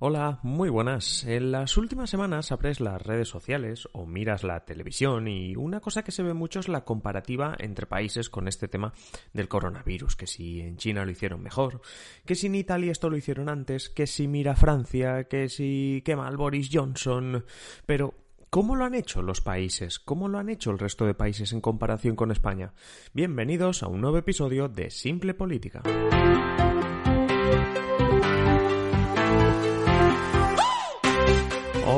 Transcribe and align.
Hola, 0.00 0.38
muy 0.44 0.68
buenas. 0.68 1.24
En 1.24 1.50
las 1.50 1.76
últimas 1.76 2.08
semanas 2.08 2.52
abres 2.52 2.78
las 2.78 3.02
redes 3.02 3.26
sociales 3.26 3.88
o 3.92 4.06
miras 4.06 4.44
la 4.44 4.64
televisión 4.64 5.26
y 5.26 5.56
una 5.56 5.80
cosa 5.80 6.04
que 6.04 6.12
se 6.12 6.22
ve 6.22 6.34
mucho 6.34 6.60
es 6.60 6.68
la 6.68 6.84
comparativa 6.84 7.56
entre 7.58 7.86
países 7.86 8.30
con 8.30 8.46
este 8.46 8.68
tema 8.68 8.92
del 9.32 9.48
coronavirus, 9.48 10.14
que 10.14 10.28
si 10.28 10.60
en 10.60 10.76
China 10.76 11.04
lo 11.04 11.10
hicieron 11.10 11.42
mejor, 11.42 11.80
que 12.24 12.36
si 12.36 12.46
en 12.46 12.54
Italia 12.54 12.92
esto 12.92 13.10
lo 13.10 13.16
hicieron 13.16 13.48
antes, 13.48 13.88
que 13.88 14.06
si 14.06 14.28
mira 14.28 14.54
Francia, 14.54 15.24
que 15.24 15.48
si 15.48 16.00
qué 16.04 16.14
mal 16.14 16.36
Boris 16.36 16.70
Johnson, 16.72 17.44
pero 17.84 18.14
¿Cómo 18.50 18.76
lo 18.76 18.86
han 18.86 18.94
hecho 18.94 19.20
los 19.20 19.42
países? 19.42 19.98
¿Cómo 19.98 20.26
lo 20.26 20.38
han 20.38 20.48
hecho 20.48 20.70
el 20.70 20.78
resto 20.78 21.04
de 21.04 21.12
países 21.12 21.52
en 21.52 21.60
comparación 21.60 22.16
con 22.16 22.30
España? 22.30 22.72
Bienvenidos 23.12 23.82
a 23.82 23.88
un 23.88 24.00
nuevo 24.00 24.16
episodio 24.16 24.68
de 24.68 24.90
Simple 24.90 25.34
Política. 25.34 25.82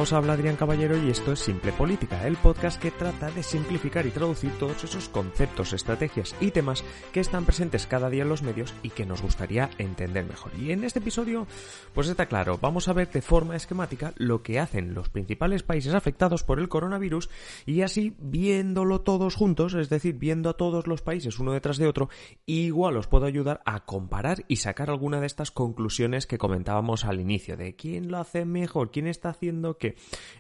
Os 0.01 0.15
habla 0.15 0.33
Adrián 0.33 0.57
Caballero 0.57 0.97
y 0.97 1.11
esto 1.11 1.33
es 1.33 1.41
Simple 1.41 1.73
Política, 1.73 2.27
el 2.27 2.39
podcast 2.39 2.81
que 2.81 2.91
trata 2.91 3.31
de 3.33 3.43
simplificar 3.43 4.07
y 4.07 4.11
traducir 4.11 4.51
todos 4.53 4.83
esos 4.83 5.11
conceptos, 5.11 5.75
estrategias 5.75 6.35
y 6.41 6.53
temas 6.53 6.83
que 7.13 7.21
están 7.21 7.45
presentes 7.45 7.87
cada 7.87 8.09
día 8.09 8.23
en 8.23 8.31
los 8.31 8.41
medios 8.41 8.73
y 8.83 8.89
que 8.89 9.05
nos 9.05 9.21
gustaría 9.21 9.69
entender 9.77 10.25
mejor. 10.25 10.53
Y 10.59 10.73
en 10.73 10.85
este 10.85 11.01
episodio, 11.01 11.47
pues 11.93 12.09
está 12.09 12.25
claro, 12.25 12.59
vamos 12.63 12.89
a 12.89 12.95
ver 12.95 13.11
de 13.11 13.21
forma 13.21 13.57
esquemática 13.57 14.15
lo 14.17 14.43
que 14.43 14.59
hacen 14.59 14.95
los 14.95 15.11
principales 15.11 15.65
países 15.65 15.93
afectados 15.93 16.45
por 16.45 16.61
el 16.61 16.71
coronavirus 16.71 17.29
y 17.67 17.83
así 17.83 18.17
viéndolo 18.19 19.03
todos 19.03 19.35
juntos, 19.35 19.75
es 19.75 19.91
decir, 19.91 20.15
viendo 20.15 20.49
a 20.49 20.57
todos 20.57 20.87
los 20.87 21.03
países 21.03 21.39
uno 21.39 21.53
detrás 21.53 21.77
de 21.77 21.87
otro, 21.87 22.09
igual 22.47 22.97
os 22.97 23.07
puedo 23.07 23.27
ayudar 23.27 23.61
a 23.67 23.85
comparar 23.85 24.47
y 24.49 24.57
sacar 24.57 24.89
alguna 24.89 25.21
de 25.21 25.27
estas 25.27 25.51
conclusiones 25.51 26.27
que 26.27 26.39
comentábamos 26.39 27.05
al 27.05 27.21
inicio, 27.21 27.59
de 27.59 27.77
quién 27.77 28.11
lo 28.11 28.17
hace 28.17 28.47
mejor, 28.47 28.91
quién 28.91 29.07
está 29.07 29.29
haciendo 29.29 29.77
qué 29.77 29.90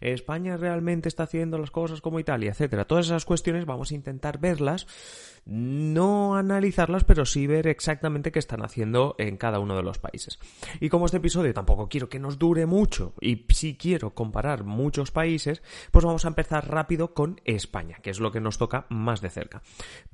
España 0.00 0.56
realmente 0.56 1.08
está 1.08 1.24
haciendo 1.24 1.58
las 1.58 1.70
cosas 1.70 2.00
como 2.00 2.20
Italia, 2.20 2.50
etcétera. 2.50 2.86
Todas 2.86 3.06
esas 3.06 3.24
cuestiones 3.24 3.66
vamos 3.66 3.90
a 3.90 3.94
intentar 3.94 4.38
verlas 4.38 4.86
no 5.46 6.36
analizarlas, 6.36 7.04
pero 7.04 7.24
sí 7.24 7.46
ver 7.46 7.66
exactamente 7.66 8.30
qué 8.32 8.38
están 8.38 8.62
haciendo 8.62 9.14
en 9.18 9.36
cada 9.36 9.58
uno 9.58 9.76
de 9.76 9.82
los 9.82 9.98
países. 9.98 10.38
Y 10.80 10.88
como 10.88 11.06
este 11.06 11.16
episodio 11.16 11.52
tampoco 11.54 11.88
quiero 11.88 12.08
que 12.08 12.18
nos 12.18 12.38
dure 12.38 12.66
mucho 12.66 13.14
y 13.20 13.46
si 13.48 13.76
quiero 13.76 14.14
comparar 14.14 14.64
muchos 14.64 15.10
países, 15.10 15.62
pues 15.90 16.04
vamos 16.04 16.24
a 16.24 16.28
empezar 16.28 16.68
rápido 16.70 17.14
con 17.14 17.40
España, 17.44 17.98
que 18.02 18.10
es 18.10 18.20
lo 18.20 18.30
que 18.30 18.40
nos 18.40 18.58
toca 18.58 18.86
más 18.90 19.20
de 19.20 19.30
cerca. 19.30 19.62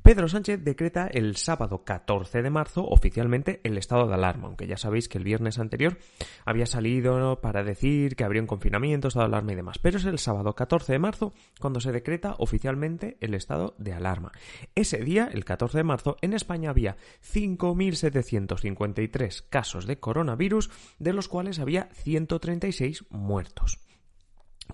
Pedro 0.03 0.29
Sánchez 0.29 0.63
decreta 0.63 1.07
el 1.07 1.37
sábado 1.37 1.85
14 1.85 2.43
de 2.43 2.51
marzo 2.51 2.87
oficialmente 2.87 3.61
el 3.65 3.77
estado 3.79 4.07
de 4.07 4.15
alarma, 4.15 4.47
aunque 4.47 4.67
ya 4.67 4.77
sabéis 4.77 5.09
que 5.09 5.19
el 5.19 5.25
viernes 5.25 5.59
anterior 5.59 5.99
había 6.45 6.67
salido 6.67 7.41
para 7.41 7.63
decir 7.63 8.17
que 8.17 8.25
habría 8.25 8.43
un 8.43 8.47
confinamiento, 8.47 9.09
estado 9.09 9.26
alarma 9.27 9.53
y 9.53 9.57
demás, 9.57 9.79
pero 9.79 9.99
es 9.99 10.05
el 10.05 10.19
sábado 10.19 10.55
14 10.55 10.93
de 10.93 10.99
marzo 10.99 11.33
cuando 11.61 11.81
se 11.81 11.93
decreta 11.93 12.35
oficialmente 12.39 13.19
el 13.21 13.35
estado 13.35 13.75
de 13.79 13.93
alarma. 13.93 14.33
Ese 14.75 14.99
día 14.99 15.29
el 15.33 15.45
14 15.45 15.79
de 15.79 15.85
marzo, 15.85 16.17
en 16.23 16.33
España 16.33 16.71
había 16.71 16.97
5.753 17.23 19.45
casos 19.49 19.87
de 19.87 20.01
coronavirus, 20.01 20.71
de 20.99 21.13
los 21.13 21.29
cuales 21.29 21.59
había 21.59 21.91
136 21.93 23.05
muertos. 23.11 23.86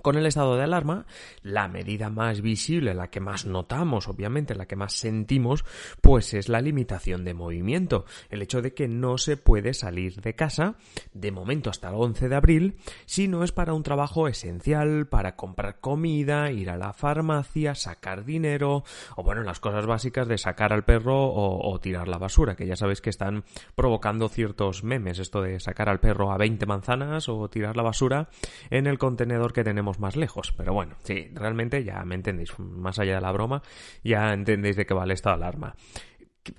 Con 0.00 0.16
el 0.16 0.26
estado 0.26 0.56
de 0.56 0.64
alarma, 0.64 1.06
la 1.42 1.68
medida 1.68 2.10
más 2.10 2.40
visible, 2.40 2.94
la 2.94 3.10
que 3.10 3.20
más 3.20 3.46
notamos, 3.46 4.08
obviamente, 4.08 4.54
la 4.54 4.66
que 4.66 4.74
más 4.74 4.94
sentimos, 4.94 5.64
pues 6.00 6.34
es 6.34 6.48
la 6.48 6.60
limitación 6.60 7.24
de 7.24 7.34
movimiento. 7.34 8.04
El 8.30 8.42
hecho 8.42 8.62
de 8.62 8.74
que 8.74 8.88
no 8.88 9.18
se 9.18 9.36
puede 9.36 9.74
salir 9.74 10.20
de 10.20 10.34
casa, 10.34 10.76
de 11.12 11.30
momento 11.30 11.70
hasta 11.70 11.90
el 11.90 11.94
11 11.94 12.28
de 12.28 12.34
abril, 12.34 12.76
si 13.06 13.28
no 13.28 13.44
es 13.44 13.52
para 13.52 13.74
un 13.74 13.82
trabajo 13.82 14.26
esencial, 14.26 15.06
para 15.06 15.36
comprar 15.36 15.78
comida, 15.78 16.50
ir 16.50 16.70
a 16.70 16.76
la 16.76 16.92
farmacia, 16.92 17.74
sacar 17.74 18.24
dinero, 18.24 18.82
o 19.16 19.22
bueno, 19.22 19.42
las 19.42 19.60
cosas 19.60 19.86
básicas 19.86 20.26
de 20.26 20.38
sacar 20.38 20.72
al 20.72 20.84
perro 20.84 21.26
o, 21.26 21.70
o 21.70 21.80
tirar 21.80 22.08
la 22.08 22.18
basura, 22.18 22.56
que 22.56 22.66
ya 22.66 22.76
sabéis 22.76 23.00
que 23.00 23.10
están 23.10 23.44
provocando 23.76 24.28
ciertos 24.28 24.82
memes, 24.82 25.18
esto 25.20 25.42
de 25.42 25.60
sacar 25.60 25.88
al 25.88 26.00
perro 26.00 26.32
a 26.32 26.38
20 26.38 26.66
manzanas 26.66 27.28
o 27.28 27.48
tirar 27.48 27.76
la 27.76 27.82
basura 27.82 28.28
en 28.70 28.86
el 28.86 28.98
contenedor 28.98 29.52
que 29.52 29.62
tenemos 29.62 29.81
más 29.82 30.16
lejos. 30.16 30.52
Pero 30.56 30.72
bueno, 30.72 30.96
sí, 31.02 31.28
realmente 31.34 31.84
ya 31.84 32.04
me 32.04 32.14
entendéis, 32.14 32.58
más 32.58 32.98
allá 32.98 33.16
de 33.16 33.20
la 33.20 33.32
broma, 33.32 33.62
ya 34.02 34.32
entendéis 34.32 34.76
de 34.76 34.86
qué 34.86 34.94
va 34.94 35.04
el 35.04 35.10
estado 35.10 35.36
de 35.36 35.44
alarma. 35.44 35.74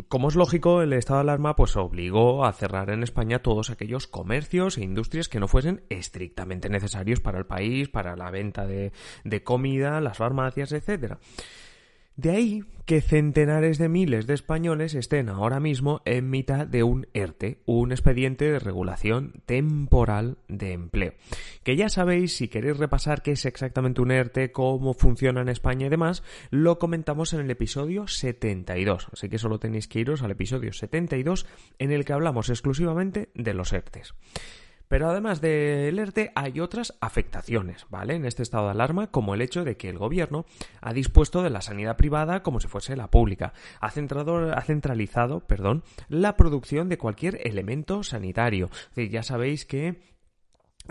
Como 0.07 0.29
es 0.29 0.35
lógico, 0.35 0.81
el 0.81 0.93
estado 0.93 1.19
de 1.19 1.23
alarma 1.23 1.57
pues 1.57 1.75
obligó 1.75 2.45
a 2.45 2.53
cerrar 2.53 2.89
en 2.89 3.03
España 3.03 3.39
todos 3.39 3.69
aquellos 3.69 4.07
comercios 4.07 4.77
e 4.77 4.83
industrias 4.83 5.27
que 5.27 5.41
no 5.41 5.49
fuesen 5.49 5.83
estrictamente 5.89 6.69
necesarios 6.69 7.19
para 7.19 7.37
el 7.37 7.45
país, 7.45 7.89
para 7.89 8.15
la 8.15 8.31
venta 8.31 8.65
de, 8.65 8.93
de 9.25 9.43
comida, 9.43 9.99
las 9.99 10.17
farmacias, 10.17 10.71
etcétera. 10.71 11.19
De 12.15 12.29
ahí 12.29 12.63
que 12.85 13.01
centenares 13.01 13.77
de 13.77 13.89
miles 13.89 14.27
de 14.27 14.33
españoles 14.33 14.93
estén 14.93 15.29
ahora 15.29 15.59
mismo 15.59 16.01
en 16.05 16.29
mitad 16.29 16.67
de 16.67 16.83
un 16.83 17.07
ERTE, 17.13 17.59
un 17.65 17.91
expediente 17.91 18.51
de 18.51 18.59
regulación 18.59 19.41
temporal 19.45 20.37
de 20.47 20.73
empleo. 20.73 21.13
Que 21.63 21.75
ya 21.75 21.89
sabéis, 21.89 22.35
si 22.35 22.49
queréis 22.49 22.77
repasar 22.77 23.21
qué 23.21 23.31
es 23.31 23.45
exactamente 23.45 24.01
un 24.01 24.11
ERTE, 24.11 24.51
cómo 24.51 24.93
funciona 24.93 25.41
en 25.41 25.49
España 25.49 25.87
y 25.87 25.89
demás, 25.89 26.23
lo 26.49 26.77
comentamos 26.77 27.33
en 27.33 27.39
el 27.39 27.49
episodio 27.49 28.07
72. 28.07 29.07
Así 29.11 29.29
que 29.29 29.39
solo 29.39 29.59
tenéis 29.59 29.87
que 29.87 29.99
iros 29.99 30.21
al 30.21 30.31
episodio 30.31 30.73
72 30.73 31.47
en 31.79 31.91
el 31.91 32.05
que 32.05 32.13
hablamos 32.13 32.49
exclusivamente 32.49 33.29
de 33.33 33.53
los 33.53 33.71
ERTES. 33.71 34.13
Pero 34.93 35.09
además 35.09 35.41
del 35.41 35.97
ERTE 35.97 36.31
hay 36.35 36.59
otras 36.59 36.93
afectaciones, 37.01 37.87
¿vale? 37.89 38.13
En 38.13 38.25
este 38.25 38.43
estado 38.43 38.65
de 38.65 38.73
alarma, 38.73 39.07
como 39.07 39.33
el 39.33 39.41
hecho 39.41 39.63
de 39.63 39.75
que 39.75 39.89
el 39.89 39.97
gobierno 39.97 40.45
ha 40.81 40.93
dispuesto 40.93 41.41
de 41.41 41.49
la 41.49 41.61
sanidad 41.61 41.97
privada 41.97 42.43
como 42.43 42.59
si 42.59 42.67
fuese 42.67 42.95
la 42.95 43.09
pública. 43.09 43.53
Ha, 43.79 43.89
centrado, 43.89 44.53
ha 44.53 44.61
centralizado, 44.61 45.39
perdón, 45.39 45.83
la 46.09 46.37
producción 46.37 46.89
de 46.89 46.99
cualquier 46.99 47.39
elemento 47.43 48.03
sanitario. 48.03 48.69
ya 48.95 49.23
sabéis 49.23 49.65
que 49.65 50.12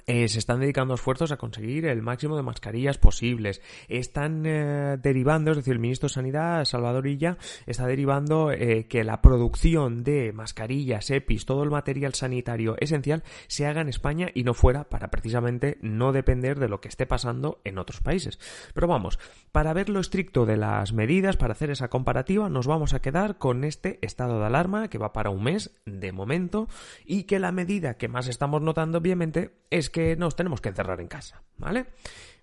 eh, 0.06 0.26
se 0.28 0.38
están 0.38 0.60
dedicando 0.60 0.94
esfuerzos 0.94 1.32
a 1.32 1.36
conseguir 1.36 1.84
el 1.86 2.02
máximo 2.02 2.36
de 2.36 2.42
mascarillas 2.42 2.98
posibles. 2.98 3.60
Están 3.88 4.44
eh, 4.46 4.96
derivando, 5.00 5.50
es 5.50 5.58
decir, 5.58 5.74
el 5.74 5.78
ministro 5.78 6.08
de 6.08 6.14
Sanidad, 6.14 6.64
Salvador 6.64 7.06
Illa, 7.06 7.36
está 7.66 7.86
derivando 7.86 8.50
eh, 8.52 8.86
que 8.88 9.04
la 9.04 9.20
producción 9.20 10.02
de 10.02 10.32
mascarillas, 10.32 11.10
EPIs, 11.10 11.44
todo 11.44 11.62
el 11.62 11.70
material 11.70 12.14
sanitario 12.14 12.76
esencial 12.80 13.22
se 13.46 13.66
haga 13.66 13.82
en 13.82 13.88
España 13.88 14.28
y 14.34 14.44
no 14.44 14.54
fuera 14.54 14.84
para 14.84 15.10
precisamente 15.10 15.78
no 15.82 16.12
depender 16.12 16.58
de 16.58 16.68
lo 16.68 16.80
que 16.80 16.88
esté 16.88 17.06
pasando 17.06 17.60
en 17.64 17.78
otros 17.78 18.00
países. 18.00 18.38
Pero 18.74 18.88
vamos, 18.88 19.18
para 19.52 19.72
ver 19.74 19.88
lo 19.88 20.00
estricto 20.00 20.46
de 20.46 20.56
las 20.56 20.92
medidas, 20.92 21.36
para 21.36 21.52
hacer 21.52 21.70
esa 21.70 21.88
comparativa, 21.88 22.48
nos 22.48 22.66
vamos 22.66 22.94
a 22.94 23.02
quedar 23.02 23.36
con 23.38 23.62
este 23.64 23.98
estado 24.02 24.40
de 24.40 24.46
alarma 24.46 24.88
que 24.88 24.98
va 24.98 25.12
para 25.12 25.30
un 25.30 25.44
mes 25.44 25.70
de 25.84 26.12
momento 26.12 26.68
y 27.04 27.24
que 27.24 27.38
la 27.38 27.52
medida 27.52 27.98
que 27.98 28.08
más 28.08 28.28
estamos 28.28 28.62
notando 28.62 28.98
obviamente 28.98 29.52
es 29.70 29.81
es 29.82 29.90
que 29.90 30.16
nos 30.16 30.36
tenemos 30.36 30.60
que 30.60 30.70
encerrar 30.70 31.00
en 31.00 31.08
casa, 31.08 31.42
¿vale? 31.58 31.86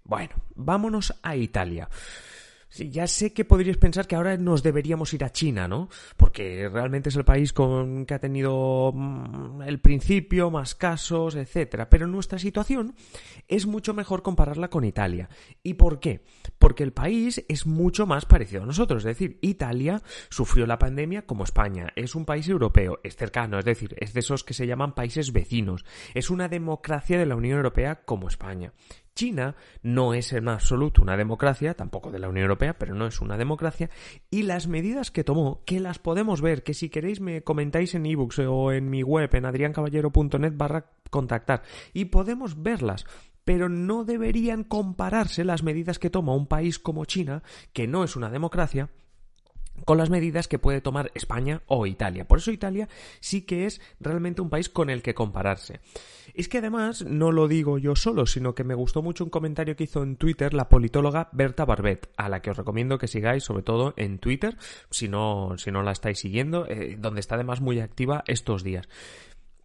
Bueno, 0.04 0.36
vámonos 0.56 1.18
a 1.24 1.36
Italia. 1.36 1.90
Sí, 2.72 2.92
ya 2.92 3.08
sé 3.08 3.34
que 3.34 3.46
podríais 3.46 3.78
pensar 3.78 4.06
que 4.06 4.16
ahora 4.16 4.38
nos 4.38 4.62
deberíamos 4.62 5.12
ir 5.16 5.24
a 5.24 5.32
China, 5.32 5.68
¿no? 5.68 5.90
Porque 6.18 6.70
realmente 6.70 7.10
es 7.10 7.16
el 7.16 7.26
país 7.26 7.52
con 7.52 8.06
que 8.06 8.14
ha 8.14 8.20
tenido 8.20 8.92
mm, 8.94 9.64
el 9.64 9.80
principio, 9.80 10.52
más 10.52 10.76
casos, 10.76 11.36
etcétera. 11.36 11.90
Pero 11.90 12.06
nuestra 12.06 12.38
situación 12.38 12.96
es 13.48 13.66
mucho 13.66 13.96
mejor 13.96 14.22
compararla 14.22 14.70
con 14.70 14.86
Italia. 14.86 15.30
¿Y 15.64 15.74
por 15.74 16.00
qué? 16.00 16.24
Porque 16.60 16.84
el 16.84 16.94
país 16.94 17.44
es 17.50 17.66
mucho 17.66 18.06
más 18.06 18.26
parecido 18.26 18.62
a 18.62 18.68
nosotros. 18.68 19.02
Es 19.02 19.18
decir, 19.18 19.40
Italia 19.42 20.04
sufrió 20.30 20.68
la 20.68 20.78
pandemia 20.78 21.24
como 21.24 21.46
España. 21.46 21.88
Es 21.96 22.14
un 22.14 22.26
país 22.26 22.48
europeo, 22.48 23.00
es 23.04 23.16
cercano, 23.16 23.58
es 23.58 23.66
decir, 23.66 23.96
es 23.98 24.14
de 24.14 24.20
esos 24.20 24.44
que 24.44 24.54
se 24.54 24.68
llaman 24.68 24.94
países 24.94 25.34
vecinos. 25.34 25.86
Es 26.14 26.30
una 26.30 26.48
democracia 26.48 27.18
de 27.18 27.26
la 27.26 27.36
Unión 27.36 27.58
Europea 27.58 28.04
como 28.06 28.28
España. 28.28 28.74
China 29.20 29.58
no 29.84 30.14
es 30.14 30.32
en 30.32 30.48
absoluto 30.48 31.02
una 31.02 31.18
democracia, 31.18 31.74
tampoco 31.74 32.10
de 32.10 32.20
la 32.20 32.30
Unión 32.30 32.44
Europea, 32.44 32.78
pero 32.80 32.96
no 32.96 33.06
es 33.06 33.20
una 33.20 33.36
democracia, 33.36 33.90
y 34.32 34.44
las 34.44 34.70
medidas 34.70 35.12
que 35.12 35.26
tomó, 35.26 35.62
que 35.66 35.82
las 35.82 36.00
podemos 36.00 36.42
ver, 36.42 36.64
que 36.64 36.74
si 36.74 36.88
queréis 36.88 37.20
me 37.20 37.44
comentáis 37.44 37.96
en 37.96 38.06
ebooks 38.06 38.40
o 38.40 38.72
en 38.72 38.90
mi 38.90 39.04
web, 39.04 39.30
en 39.36 39.46
adriancaballero.net 39.46 40.54
barra 40.56 40.86
contactar, 41.10 41.64
y 41.92 42.06
podemos 42.06 42.64
verlas 42.64 43.06
pero 43.44 43.68
no 43.68 44.06
deberían 44.06 44.64
compararse 44.64 45.44
las 45.44 45.64
medidas 45.64 46.00
que 46.00 46.12
toma 46.12 46.36
un 46.36 46.48
país 46.48 46.80
como 46.80 47.04
China, 47.04 47.44
que 47.74 47.88
no 47.88 48.06
es 48.06 48.16
una 48.16 48.30
democracia, 48.30 48.90
con 49.86 49.98
las 49.98 50.10
medidas 50.10 50.48
que 50.48 50.60
puede 50.60 50.82
tomar 50.82 51.12
España 51.16 51.62
o 51.68 51.86
Italia. 51.86 52.28
Por 52.28 52.40
eso 52.40 52.52
Italia 52.52 52.88
sí 53.20 53.42
que 53.42 53.66
es 53.66 53.82
realmente 54.00 54.42
un 54.42 54.50
país 54.50 54.70
con 54.70 54.90
el 54.90 55.02
que 55.02 55.14
compararse. 55.14 55.80
Es 56.34 56.48
que 56.48 56.60
además 56.60 57.04
no 57.06 57.32
lo 57.32 57.48
digo 57.48 57.78
yo 57.78 57.96
solo, 57.96 58.26
sino 58.26 58.56
que 58.56 58.64
me 58.64 58.76
gustó 58.76 59.02
mucho 59.02 59.24
un 59.24 59.30
comentario 59.30 59.76
que 59.76 59.86
hizo 59.86 60.04
en 60.04 60.16
Twitter 60.16 60.54
la 60.54 60.70
politóloga 60.70 61.30
Berta 61.32 61.66
Barbet, 61.66 62.10
a 62.18 62.30
la 62.30 62.42
que 62.42 62.52
os 62.52 62.58
recomiendo 62.58 62.98
que 62.98 63.08
sigáis, 63.08 63.44
sobre 63.44 63.64
todo 63.64 63.94
en 63.98 64.20
Twitter, 64.20 64.58
si 64.90 65.08
no, 65.08 65.58
si 65.58 65.72
no 65.72 65.84
la 65.84 65.92
estáis 65.92 66.20
siguiendo, 66.20 66.66
eh, 66.68 66.98
donde 67.00 67.20
está 67.20 67.36
además 67.36 67.62
muy 67.62 67.80
activa 67.80 68.24
estos 68.28 68.64
días. 68.64 68.88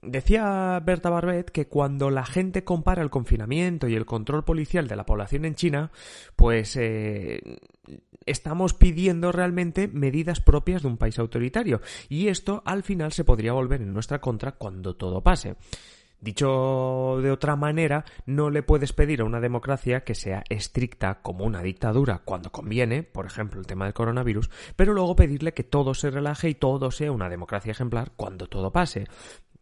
Decía 0.06 0.80
Berta 0.84 1.10
Barbet 1.10 1.50
que 1.50 1.66
cuando 1.66 2.10
la 2.10 2.24
gente 2.24 2.64
compara 2.64 3.02
el 3.02 3.10
confinamiento 3.10 3.88
y 3.88 3.94
el 3.94 4.06
control 4.06 4.44
policial 4.44 4.88
de 4.88 4.96
la 4.96 5.06
población 5.06 5.44
en 5.44 5.54
China, 5.54 5.90
pues 6.36 6.76
eh, 6.76 7.58
estamos 8.26 8.74
pidiendo 8.74 9.32
realmente 9.32 9.88
medidas 9.88 10.40
propias 10.40 10.82
de 10.82 10.88
un 10.88 10.96
país 10.96 11.18
autoritario. 11.18 11.80
Y 12.08 12.28
esto 12.28 12.62
al 12.64 12.82
final 12.82 13.12
se 13.12 13.24
podría 13.24 13.52
volver 13.52 13.82
en 13.82 13.92
nuestra 13.92 14.20
contra 14.20 14.52
cuando 14.52 14.94
todo 14.96 15.22
pase. 15.22 15.56
Dicho 16.24 17.18
de 17.20 17.30
otra 17.30 17.54
manera, 17.54 18.06
no 18.24 18.48
le 18.48 18.62
puedes 18.62 18.94
pedir 18.94 19.20
a 19.20 19.24
una 19.24 19.40
democracia 19.40 20.04
que 20.04 20.14
sea 20.14 20.42
estricta 20.48 21.20
como 21.20 21.44
una 21.44 21.60
dictadura 21.60 22.22
cuando 22.24 22.50
conviene, 22.50 23.02
por 23.02 23.26
ejemplo 23.26 23.60
el 23.60 23.66
tema 23.66 23.84
del 23.84 23.92
coronavirus, 23.92 24.48
pero 24.74 24.94
luego 24.94 25.16
pedirle 25.16 25.52
que 25.52 25.64
todo 25.64 25.92
se 25.92 26.10
relaje 26.10 26.48
y 26.48 26.54
todo 26.54 26.90
sea 26.90 27.12
una 27.12 27.28
democracia 27.28 27.72
ejemplar 27.72 28.12
cuando 28.16 28.46
todo 28.46 28.72
pase. 28.72 29.06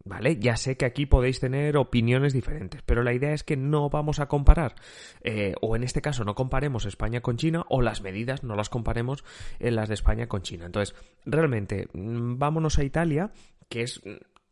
¿Vale? 0.04 0.36
Ya 0.38 0.56
sé 0.56 0.76
que 0.76 0.84
aquí 0.84 1.06
podéis 1.06 1.38
tener 1.38 1.76
opiniones 1.76 2.32
diferentes, 2.32 2.82
pero 2.82 3.04
la 3.04 3.14
idea 3.14 3.32
es 3.32 3.44
que 3.44 3.56
no 3.56 3.88
vamos 3.88 4.18
a 4.18 4.26
comparar, 4.26 4.74
eh, 5.22 5.54
o 5.60 5.76
en 5.76 5.84
este 5.84 6.02
caso 6.02 6.24
no 6.24 6.34
comparemos 6.34 6.86
España 6.86 7.20
con 7.20 7.36
China, 7.36 7.64
o 7.68 7.82
las 7.82 8.02
medidas 8.02 8.42
no 8.42 8.56
las 8.56 8.68
comparemos 8.68 9.24
en 9.60 9.76
las 9.76 9.88
de 9.88 9.94
España 9.94 10.26
con 10.26 10.42
China. 10.42 10.66
Entonces, 10.66 10.96
realmente, 11.24 11.88
mm, 11.92 12.36
vámonos 12.38 12.78
a 12.78 12.84
Italia, 12.84 13.30
que 13.68 13.82
es 13.82 14.02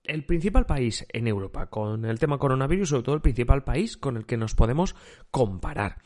el 0.04 0.24
principal 0.24 0.66
país 0.66 1.06
en 1.12 1.28
Europa 1.28 1.66
con 1.66 2.04
el 2.04 2.18
tema 2.18 2.38
coronavirus, 2.38 2.90
sobre 2.90 3.02
todo 3.02 3.14
el 3.14 3.20
principal 3.20 3.64
país 3.64 3.96
con 3.96 4.16
el 4.16 4.26
que 4.26 4.36
nos 4.36 4.54
podemos 4.54 4.94
comparar. 5.30 5.98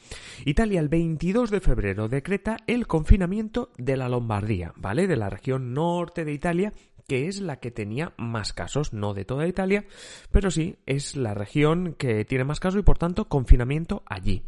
Italia 0.45 0.81
el 0.81 0.89
22 0.89 1.51
de 1.51 1.61
febrero 1.61 2.09
decreta 2.09 2.57
el 2.67 2.87
confinamiento 2.87 3.71
de 3.79 3.97
la 3.97 4.09
Lombardía, 4.09 4.73
¿vale? 4.77 5.07
De 5.07 5.17
la 5.17 5.31
región 5.31 5.73
norte 5.73 6.25
de 6.25 6.33
Italia 6.33 6.73
que 7.07 7.29
es 7.29 7.41
la 7.41 7.61
que 7.61 7.71
tenía 7.71 8.15
más 8.17 8.53
casos, 8.53 8.93
no 8.93 9.15
de 9.15 9.25
toda 9.25 9.47
Italia, 9.47 9.85
pero 10.31 10.51
sí 10.51 10.77
es 10.87 11.17
la 11.17 11.35
región 11.35 11.95
que 11.95 12.25
tiene 12.25 12.45
más 12.45 12.61
casos 12.61 12.81
y 12.81 12.85
por 12.85 12.99
tanto 12.99 13.29
confinamiento 13.29 14.03
allí. 14.07 14.45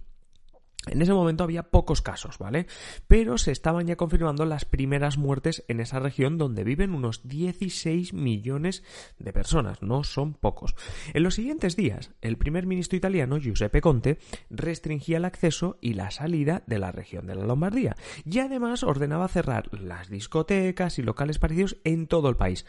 En 0.87 1.03
ese 1.03 1.12
momento 1.12 1.44
había 1.44 1.65
pocos 1.65 2.00
casos, 2.00 2.38
¿vale? 2.38 2.67
Pero 3.09 3.38
se 3.38 3.50
estaban 3.50 3.87
ya 3.87 3.97
confirmando 3.97 4.44
las 4.44 4.65
primeras 4.65 5.19
muertes 5.19 5.65
en 5.67 5.81
esa 5.81 5.99
región 5.99 6.38
donde 6.38 6.62
viven 6.62 6.94
unos 6.94 7.27
16 7.27 8.12
millones 8.12 8.85
de 9.19 9.33
personas, 9.33 9.83
no 9.83 10.05
son 10.05 10.35
pocos. 10.35 10.75
En 11.12 11.25
los 11.25 11.35
siguientes 11.35 11.75
días, 11.75 12.12
el 12.21 12.38
primer 12.38 12.67
ministro 12.67 12.97
italiano, 12.97 13.38
Giuseppe 13.38 13.81
Conte, 13.81 14.19
restringía 14.49 15.17
el 15.17 15.25
acceso 15.25 15.77
y 15.81 15.94
la 15.94 16.11
salida 16.11 16.62
de 16.67 16.79
la 16.79 16.93
región 16.93 17.27
de 17.27 17.35
la 17.35 17.44
Lombardía 17.44 17.97
y 18.25 18.39
además 18.39 18.85
ordenaba 18.85 19.29
cerrar 19.29 19.69
las 19.73 20.09
discotecas 20.09 20.99
y 20.99 21.03
locales 21.03 21.39
parecidos 21.39 21.77
en 21.85 22.06
todo 22.06 22.29
el 22.29 22.37
país. 22.37 22.65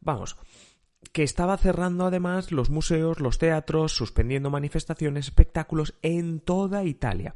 Vamos, 0.00 0.36
que 1.12 1.22
estaba 1.22 1.56
cerrando 1.56 2.06
además 2.06 2.52
los 2.52 2.70
museos, 2.70 3.20
los 3.20 3.38
teatros, 3.38 3.92
suspendiendo 3.92 4.50
manifestaciones, 4.50 5.26
espectáculos 5.26 5.94
en 6.02 6.40
toda 6.40 6.84
Italia. 6.84 7.34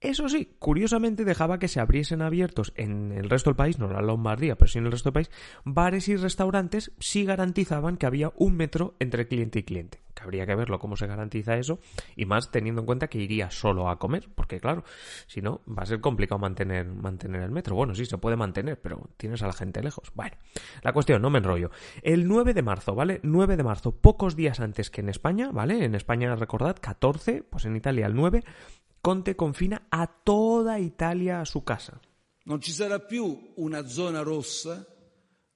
Eso 0.00 0.30
sí, 0.30 0.56
curiosamente 0.58 1.26
dejaba 1.26 1.58
que 1.58 1.68
se 1.68 1.78
abriesen 1.78 2.22
abiertos 2.22 2.72
en 2.74 3.12
el 3.12 3.28
resto 3.28 3.50
del 3.50 3.56
país, 3.56 3.78
no 3.78 3.84
en 3.84 3.92
la 3.92 4.00
Lombardía, 4.00 4.56
pero 4.56 4.66
sí 4.66 4.78
en 4.78 4.86
el 4.86 4.92
resto 4.92 5.10
del 5.10 5.12
país, 5.12 5.30
bares 5.62 6.08
y 6.08 6.16
restaurantes 6.16 6.92
sí 6.98 7.26
garantizaban 7.26 7.98
que 7.98 8.06
había 8.06 8.32
un 8.36 8.56
metro 8.56 8.94
entre 8.98 9.28
cliente 9.28 9.58
y 9.58 9.62
cliente. 9.62 10.00
Que 10.14 10.22
habría 10.22 10.46
que 10.46 10.54
verlo 10.54 10.78
cómo 10.78 10.96
se 10.96 11.06
garantiza 11.06 11.58
eso, 11.58 11.80
y 12.16 12.24
más 12.24 12.50
teniendo 12.50 12.80
en 12.80 12.86
cuenta 12.86 13.08
que 13.08 13.18
iría 13.18 13.50
solo 13.50 13.90
a 13.90 13.98
comer, 13.98 14.30
porque 14.34 14.58
claro, 14.58 14.84
si 15.26 15.42
no, 15.42 15.60
va 15.68 15.82
a 15.82 15.86
ser 15.86 16.00
complicado 16.00 16.38
mantener, 16.38 16.86
mantener 16.86 17.42
el 17.42 17.50
metro. 17.50 17.74
Bueno, 17.74 17.94
sí, 17.94 18.06
se 18.06 18.16
puede 18.16 18.36
mantener, 18.36 18.80
pero 18.80 19.10
tienes 19.18 19.42
a 19.42 19.48
la 19.48 19.52
gente 19.52 19.82
lejos. 19.82 20.10
Bueno, 20.14 20.34
la 20.82 20.94
cuestión, 20.94 21.20
no 21.20 21.28
me 21.28 21.38
enrollo. 21.38 21.70
El 22.02 22.26
9 22.26 22.54
de 22.54 22.62
marzo, 22.62 22.94
¿vale? 22.94 23.20
9 23.22 23.58
de 23.58 23.64
marzo, 23.64 23.92
pocos 23.92 24.34
días 24.34 24.60
antes 24.60 24.88
que 24.88 25.02
en 25.02 25.10
España, 25.10 25.50
¿vale? 25.52 25.84
En 25.84 25.94
España, 25.94 26.34
recordad, 26.36 26.76
14, 26.80 27.42
pues 27.42 27.66
en 27.66 27.76
Italia 27.76 28.06
el 28.06 28.14
9, 28.14 28.42
Conte 29.00 29.34
confina 29.34 29.86
a 29.88 30.06
toda 30.06 30.76
Italia 30.76 31.40
a 31.40 31.44
su 31.46 31.62
casa. 31.62 31.98
Non 32.44 32.60
ci 32.60 32.70
sarà 32.70 32.98
più 33.00 33.52
una 33.56 33.86
zona 33.86 34.20
rossa, 34.20 34.86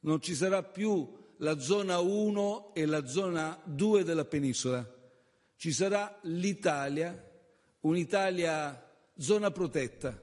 non 0.00 0.20
ci 0.23 0.35
sarà 0.35 0.62
più 0.62 1.35
la 1.38 1.58
zona 1.58 1.99
1 1.99 2.73
e 2.75 2.87
la 2.87 3.05
zona 3.06 3.61
2 3.64 4.02
della 4.02 4.25
penisola. 4.25 4.88
Ci 5.56 5.73
sarà 5.73 6.19
l'Italia, 6.23 7.23
un'Italia 7.81 8.82
zona 9.17 9.50
protetta. 9.50 10.19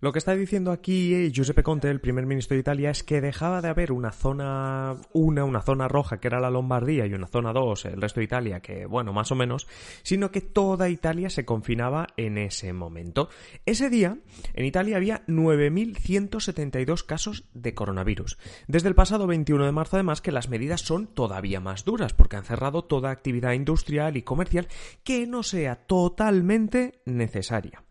Lo 0.00 0.12
que 0.12 0.20
está 0.20 0.36
diciendo 0.36 0.70
aquí 0.70 1.32
Giuseppe 1.32 1.64
Conte, 1.64 1.90
el 1.90 2.00
primer 2.00 2.24
ministro 2.24 2.54
de 2.54 2.60
Italia, 2.60 2.90
es 2.90 3.02
que 3.02 3.20
dejaba 3.20 3.60
de 3.60 3.68
haber 3.68 3.90
una 3.90 4.12
zona 4.12 4.94
1, 5.12 5.44
una 5.44 5.60
zona 5.60 5.88
roja 5.88 6.20
que 6.20 6.28
era 6.28 6.38
la 6.38 6.50
Lombardía 6.50 7.04
y 7.04 7.14
una 7.14 7.26
zona 7.26 7.52
2, 7.52 7.86
el 7.86 8.00
resto 8.00 8.20
de 8.20 8.24
Italia, 8.24 8.60
que 8.60 8.86
bueno, 8.86 9.12
más 9.12 9.32
o 9.32 9.34
menos, 9.34 9.66
sino 10.04 10.30
que 10.30 10.40
toda 10.40 10.88
Italia 10.88 11.30
se 11.30 11.44
confinaba 11.44 12.06
en 12.16 12.38
ese 12.38 12.72
momento. 12.72 13.28
Ese 13.66 13.90
día, 13.90 14.18
en 14.54 14.64
Italia 14.66 14.98
había 14.98 15.26
9.172 15.26 17.04
casos 17.04 17.48
de 17.52 17.74
coronavirus. 17.74 18.38
Desde 18.68 18.88
el 18.88 18.94
pasado 18.94 19.26
21 19.26 19.64
de 19.64 19.72
marzo, 19.72 19.96
además, 19.96 20.20
que 20.20 20.30
las 20.30 20.48
medidas 20.48 20.82
son 20.82 21.08
todavía 21.08 21.58
más 21.58 21.84
duras, 21.84 22.14
porque 22.14 22.36
han 22.36 22.44
cerrado 22.44 22.84
toda 22.84 23.10
actividad 23.10 23.54
industrial 23.54 24.16
y 24.16 24.22
comercial 24.22 24.68
que 25.02 25.26
no 25.26 25.42
sea 25.42 25.74
totalmente 25.74 27.00
necesaria. 27.04 27.82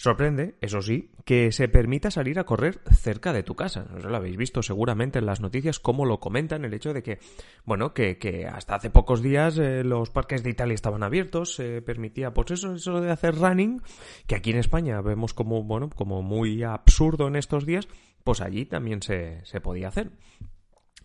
Sorprende, 0.00 0.54
eso 0.62 0.80
sí, 0.80 1.10
que 1.26 1.52
se 1.52 1.68
permita 1.68 2.10
salir 2.10 2.38
a 2.38 2.44
correr 2.44 2.80
cerca 2.90 3.34
de 3.34 3.42
tu 3.42 3.54
casa. 3.54 3.84
No 3.84 4.08
lo 4.08 4.16
habéis 4.16 4.38
visto 4.38 4.62
seguramente 4.62 5.18
en 5.18 5.26
las 5.26 5.42
noticias 5.42 5.78
cómo 5.78 6.06
lo 6.06 6.20
comentan, 6.20 6.64
el 6.64 6.72
hecho 6.72 6.94
de 6.94 7.02
que, 7.02 7.18
bueno, 7.66 7.92
que, 7.92 8.48
hasta 8.50 8.76
hace 8.76 8.88
pocos 8.88 9.20
días 9.20 9.58
eh, 9.58 9.84
los 9.84 10.08
parques 10.08 10.42
de 10.42 10.48
Italia 10.48 10.72
estaban 10.72 11.02
abiertos, 11.02 11.54
se 11.54 11.82
permitía, 11.82 12.32
pues 12.32 12.52
eso, 12.52 12.76
eso 12.76 13.02
de 13.02 13.10
hacer 13.10 13.34
running, 13.34 13.82
que 14.26 14.36
aquí 14.36 14.52
en 14.52 14.56
España 14.56 15.02
vemos 15.02 15.34
como, 15.34 15.64
bueno, 15.64 15.90
como 15.90 16.22
muy 16.22 16.62
absurdo 16.62 17.28
en 17.28 17.36
estos 17.36 17.66
días, 17.66 17.86
pues 18.24 18.40
allí 18.40 18.64
también 18.64 19.02
se, 19.02 19.44
se 19.44 19.60
podía 19.60 19.88
hacer. 19.88 20.12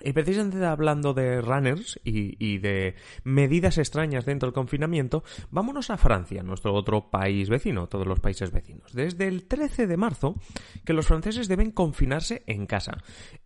Y 0.02 0.14
precisamente 0.14 0.64
hablando 0.66 1.14
de 1.14 1.42
runners 1.42 2.00
y, 2.04 2.58
de 2.58 2.96
medidas 3.24 3.78
extrañas 3.78 4.26
dentro 4.26 4.48
del 4.48 4.54
confinamiento, 4.54 5.24
vámonos 5.52 5.90
a 5.90 5.98
Francia, 5.98 6.44
nuestro 6.44 6.74
otro 6.74 7.10
país 7.10 7.50
vecino, 7.50 7.88
todos 7.88 8.06
los 8.06 8.20
países 8.20 8.52
vecinos. 8.52 8.94
Desde 8.94 9.28
el 9.28 9.46
13 9.48 9.88
de 9.88 9.98
marzo, 9.98 10.36
que 10.84 10.94
los 10.94 11.08
franceses 11.08 11.48
deben 11.48 11.72
confinarse 11.72 12.44
en 12.46 12.66
casa. 12.66 12.98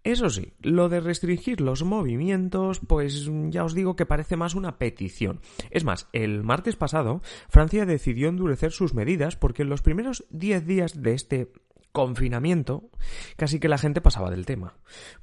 Eso 0.03 0.29
sí, 0.29 0.53
lo 0.61 0.89
de 0.89 0.99
restringir 0.99 1.61
los 1.61 1.83
movimientos, 1.83 2.79
pues 2.79 3.29
ya 3.49 3.63
os 3.63 3.73
digo 3.73 3.95
que 3.95 4.05
parece 4.05 4.35
más 4.35 4.55
una 4.55 4.77
petición. 4.77 5.41
Es 5.69 5.83
más, 5.83 6.07
el 6.13 6.43
martes 6.43 6.75
pasado, 6.75 7.21
Francia 7.47 7.85
decidió 7.85 8.27
endurecer 8.29 8.71
sus 8.71 8.93
medidas 8.93 9.35
porque 9.35 9.61
en 9.61 9.69
los 9.69 9.81
primeros 9.81 10.25
10 10.31 10.65
días 10.65 11.01
de 11.01 11.13
este 11.13 11.51
confinamiento, 11.91 12.89
casi 13.35 13.59
que 13.59 13.69
la 13.69 13.77
gente 13.77 14.01
pasaba 14.01 14.31
del 14.31 14.45
tema. 14.45 14.75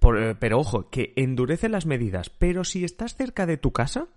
Eh, 0.02 0.34
pero 0.38 0.58
ojo, 0.58 0.90
que 0.90 1.12
endurece 1.16 1.68
las 1.68 1.86
medidas, 1.86 2.30
pero 2.30 2.64
si 2.64 2.84
estás 2.84 3.14
cerca 3.14 3.46
de 3.46 3.56
tu 3.56 3.72
casa, 3.72 4.08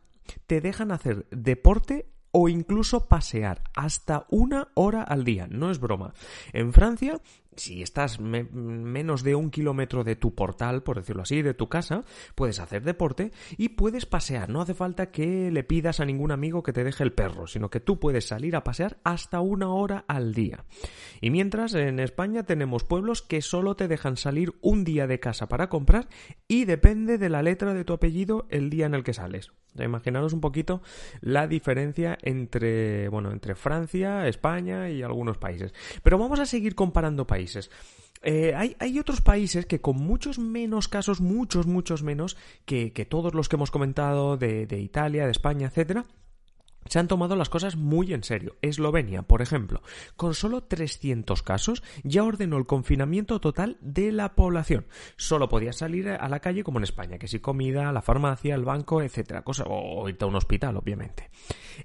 te 0.47 0.61
dejan 0.61 0.91
hacer 0.91 1.27
deporte 1.31 2.07
o 2.31 2.49
incluso 2.49 3.07
pasear 3.07 3.63
hasta 3.75 4.25
una 4.29 4.69
hora 4.75 5.01
al 5.03 5.23
día. 5.23 5.47
No 5.49 5.71
es 5.71 5.79
broma. 5.79 6.13
En 6.53 6.73
Francia 6.73 7.21
si 7.59 7.81
estás 7.81 8.19
menos 8.19 9.23
de 9.23 9.35
un 9.35 9.51
kilómetro 9.51 10.03
de 10.03 10.15
tu 10.15 10.33
portal, 10.33 10.81
por 10.81 10.97
decirlo 10.97 11.23
así, 11.23 11.41
de 11.41 11.53
tu 11.53 11.67
casa, 11.67 12.03
puedes 12.35 12.59
hacer 12.59 12.83
deporte 12.83 13.31
y 13.57 13.69
puedes 13.69 14.05
pasear. 14.05 14.49
No 14.49 14.61
hace 14.61 14.73
falta 14.73 15.11
que 15.11 15.51
le 15.51 15.63
pidas 15.63 15.99
a 15.99 16.05
ningún 16.05 16.31
amigo 16.31 16.63
que 16.63 16.73
te 16.73 16.83
deje 16.83 17.03
el 17.03 17.13
perro, 17.13 17.47
sino 17.47 17.69
que 17.69 17.79
tú 17.79 17.99
puedes 17.99 18.27
salir 18.27 18.55
a 18.55 18.63
pasear 18.63 18.97
hasta 19.03 19.41
una 19.41 19.69
hora 19.69 20.05
al 20.07 20.33
día. 20.33 20.65
Y 21.21 21.29
mientras 21.29 21.73
en 21.73 21.99
España 21.99 22.43
tenemos 22.43 22.83
pueblos 22.83 23.21
que 23.21 23.41
solo 23.41 23.75
te 23.75 23.87
dejan 23.87 24.17
salir 24.17 24.53
un 24.61 24.83
día 24.83 25.05
de 25.05 25.19
casa 25.19 25.47
para 25.47 25.69
comprar 25.69 26.07
y 26.47 26.65
depende 26.65 27.17
de 27.17 27.29
la 27.29 27.43
letra 27.43 27.73
de 27.73 27.83
tu 27.83 27.93
apellido 27.93 28.47
el 28.49 28.69
día 28.69 28.85
en 28.85 28.93
el 28.93 29.03
que 29.03 29.13
sales. 29.13 29.51
Imaginaros 29.77 30.33
un 30.33 30.41
poquito 30.41 30.81
la 31.21 31.47
diferencia 31.47 32.17
entre, 32.21 33.07
bueno, 33.09 33.31
entre 33.31 33.55
Francia, 33.55 34.27
España 34.27 34.89
y 34.89 35.03
algunos 35.03 35.37
países. 35.37 35.73
Pero 36.01 36.17
vamos 36.17 36.39
a 36.39 36.45
seguir 36.45 36.73
comparando 36.75 37.27
países. 37.27 37.48
Eh, 38.21 38.53
hay, 38.53 38.99
otros 38.99 39.21
países 39.21 39.65
que 39.65 39.79
con 39.79 39.97
muchos 39.97 40.39
menos 40.39 40.87
casos, 40.87 41.21
muchos, 41.21 41.67
muchos 41.67 42.03
menos 42.03 42.35
que, 42.65 42.91
todos 43.09 43.33
los 43.33 43.47
que 43.47 43.55
hemos 43.55 43.71
comentado 43.71 44.35
de, 44.35 44.65
de 44.65 44.79
Italia, 44.79 45.25
de 45.25 45.31
España, 45.31 45.67
etcétera, 45.67 46.05
se 46.89 46.99
han 46.99 47.07
tomado 47.07 47.35
las 47.35 47.49
cosas 47.49 47.77
muy 47.77 48.13
en 48.13 48.23
serio. 48.23 48.57
Eslovenia, 48.61 49.21
por 49.21 49.41
ejemplo, 49.41 49.81
con 50.17 50.33
solo 50.33 50.63
300 50.63 51.41
casos, 51.43 51.83
ya 52.03 52.23
ordenó 52.23 52.57
el 52.57 52.65
confinamiento 52.65 53.39
total 53.39 53.77
de 53.79 54.11
la 54.11 54.35
población. 54.35 54.87
Solo 55.15 55.47
podía 55.47 55.71
salir 55.71 56.09
a 56.09 56.27
la 56.27 56.41
calle 56.41 56.63
como 56.63 56.79
en 56.79 56.83
España, 56.83 57.17
que 57.17 57.27
si 57.27 57.39
comida, 57.39 57.91
la 57.93 58.01
farmacia, 58.01 58.55
el 58.55 58.65
banco, 58.65 59.01
etcétera, 59.01 59.43
cosa, 59.43 59.63
o 59.67 60.09
irte 60.09 60.25
a 60.25 60.27
un 60.27 60.35
hospital, 60.35 60.75
obviamente. 60.77 61.29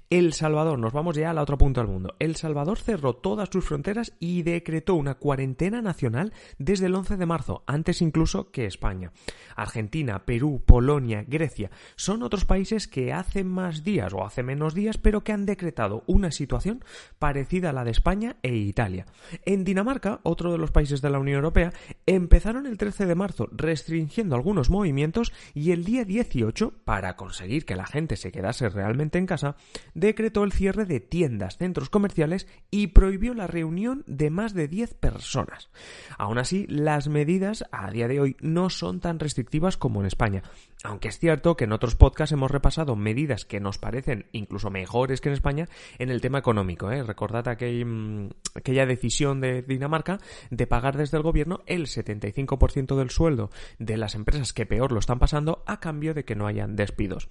El 0.09 0.33
Salvador, 0.33 0.77
nos 0.77 0.91
vamos 0.91 1.15
ya 1.15 1.29
al 1.29 1.37
otro 1.37 1.57
punto 1.57 1.81
del 1.81 1.89
mundo. 1.89 2.15
El 2.19 2.35
Salvador 2.35 2.77
cerró 2.77 3.13
todas 3.13 3.49
sus 3.51 3.63
fronteras 3.63 4.13
y 4.19 4.43
decretó 4.43 4.95
una 4.95 5.15
cuarentena 5.15 5.81
nacional 5.81 6.33
desde 6.57 6.87
el 6.87 6.95
11 6.95 7.17
de 7.17 7.25
marzo, 7.25 7.63
antes 7.67 8.01
incluso 8.01 8.51
que 8.51 8.65
España. 8.65 9.11
Argentina, 9.55 10.25
Perú, 10.25 10.63
Polonia, 10.65 11.23
Grecia 11.27 11.71
son 11.95 12.23
otros 12.23 12.45
países 12.45 12.87
que 12.87 13.13
hace 13.13 13.43
más 13.43 13.83
días 13.83 14.13
o 14.13 14.25
hace 14.25 14.43
menos 14.43 14.73
días 14.73 14.94
pero 14.97 15.23
que 15.23 15.31
han 15.31 15.45
decretado 15.45 16.03
una 16.07 16.31
situación 16.31 16.83
parecida 17.19 17.69
a 17.69 17.73
la 17.73 17.83
de 17.83 17.91
España 17.91 18.37
e 18.43 18.55
Italia. 18.55 19.05
En 19.45 19.63
Dinamarca, 19.63 20.19
otro 20.23 20.51
de 20.51 20.57
los 20.57 20.71
países 20.71 21.01
de 21.01 21.09
la 21.09 21.19
Unión 21.19 21.37
Europea, 21.37 21.73
empezaron 22.05 22.65
el 22.65 22.77
13 22.77 23.05
de 23.05 23.15
marzo 23.15 23.49
restringiendo 23.51 24.35
algunos 24.35 24.69
movimientos 24.69 25.33
y 25.53 25.71
el 25.71 25.83
día 25.83 26.05
18, 26.05 26.73
para 26.83 27.15
conseguir 27.15 27.65
que 27.65 27.75
la 27.75 27.85
gente 27.85 28.15
se 28.15 28.31
quedase 28.31 28.69
realmente 28.69 29.17
en 29.17 29.25
casa, 29.25 29.55
decretó 29.93 30.43
el 30.43 30.51
cierre 30.51 30.85
de 30.85 30.99
tiendas, 30.99 31.57
centros 31.57 31.89
comerciales 31.89 32.47
y 32.71 32.87
prohibió 32.87 33.33
la 33.33 33.47
reunión 33.47 34.03
de 34.07 34.29
más 34.29 34.53
de 34.53 34.67
10 34.67 34.93
personas. 34.95 35.69
Aún 36.17 36.37
así, 36.37 36.65
las 36.67 37.07
medidas 37.07 37.65
a 37.71 37.91
día 37.91 38.07
de 38.07 38.19
hoy 38.19 38.37
no 38.41 38.69
son 38.69 38.99
tan 38.99 39.19
restrictivas 39.19 39.77
como 39.77 40.01
en 40.01 40.07
España, 40.07 40.43
aunque 40.83 41.07
es 41.07 41.19
cierto 41.19 41.55
que 41.55 41.65
en 41.65 41.71
otros 41.71 41.95
podcasts 41.95 42.33
hemos 42.33 42.51
repasado 42.51 42.95
medidas 42.95 43.45
que 43.45 43.59
nos 43.59 43.77
parecen 43.77 44.27
incluso 44.31 44.69
mejores 44.75 45.21
que 45.21 45.29
en 45.29 45.33
España 45.33 45.69
en 45.99 46.09
el 46.09 46.19
tema 46.19 46.39
económico. 46.39 46.91
¿eh? 46.91 47.01
Recordad 47.01 47.47
aquel, 47.47 47.85
mm, 47.85 48.29
aquella 48.55 48.85
decisión 48.85 49.39
de 49.39 49.61
Dinamarca 49.61 50.19
de 50.49 50.67
pagar 50.67 50.97
desde 50.97 51.15
el 51.15 51.23
gobierno 51.23 51.61
el 51.65 51.87
75% 51.87 52.97
del 52.97 53.09
sueldo 53.09 53.51
de 53.79 53.95
las 53.95 54.15
empresas 54.15 54.51
que 54.51 54.65
peor 54.65 54.91
lo 54.91 54.99
están 54.99 55.17
pasando 55.17 55.63
a 55.65 55.79
cambio 55.79 56.13
de 56.13 56.25
que 56.25 56.35
no 56.35 56.45
hayan 56.45 56.75
despidos. 56.75 57.29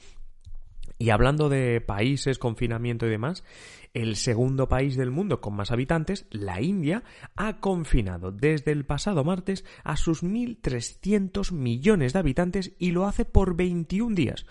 Y 0.96 1.10
hablando 1.10 1.50
de 1.50 1.82
países, 1.82 2.38
confinamiento 2.38 3.06
y 3.06 3.10
demás, 3.10 3.44
el 3.92 4.16
segundo 4.16 4.68
país 4.68 4.96
del 4.96 5.10
mundo 5.10 5.40
con 5.40 5.54
más 5.54 5.70
habitantes, 5.70 6.26
la 6.30 6.62
India, 6.62 7.02
ha 7.36 7.60
confinado 7.60 8.32
desde 8.32 8.72
el 8.72 8.86
pasado 8.86 9.22
martes 9.22 9.64
a 9.82 9.96
sus 9.96 10.22
1.300 10.22 11.52
millones 11.52 12.12
de 12.12 12.18
habitantes 12.20 12.72
y 12.78 12.92
lo 12.92 13.06
hace 13.06 13.24
por 13.24 13.54
21 13.54 14.14
días. 14.14 14.46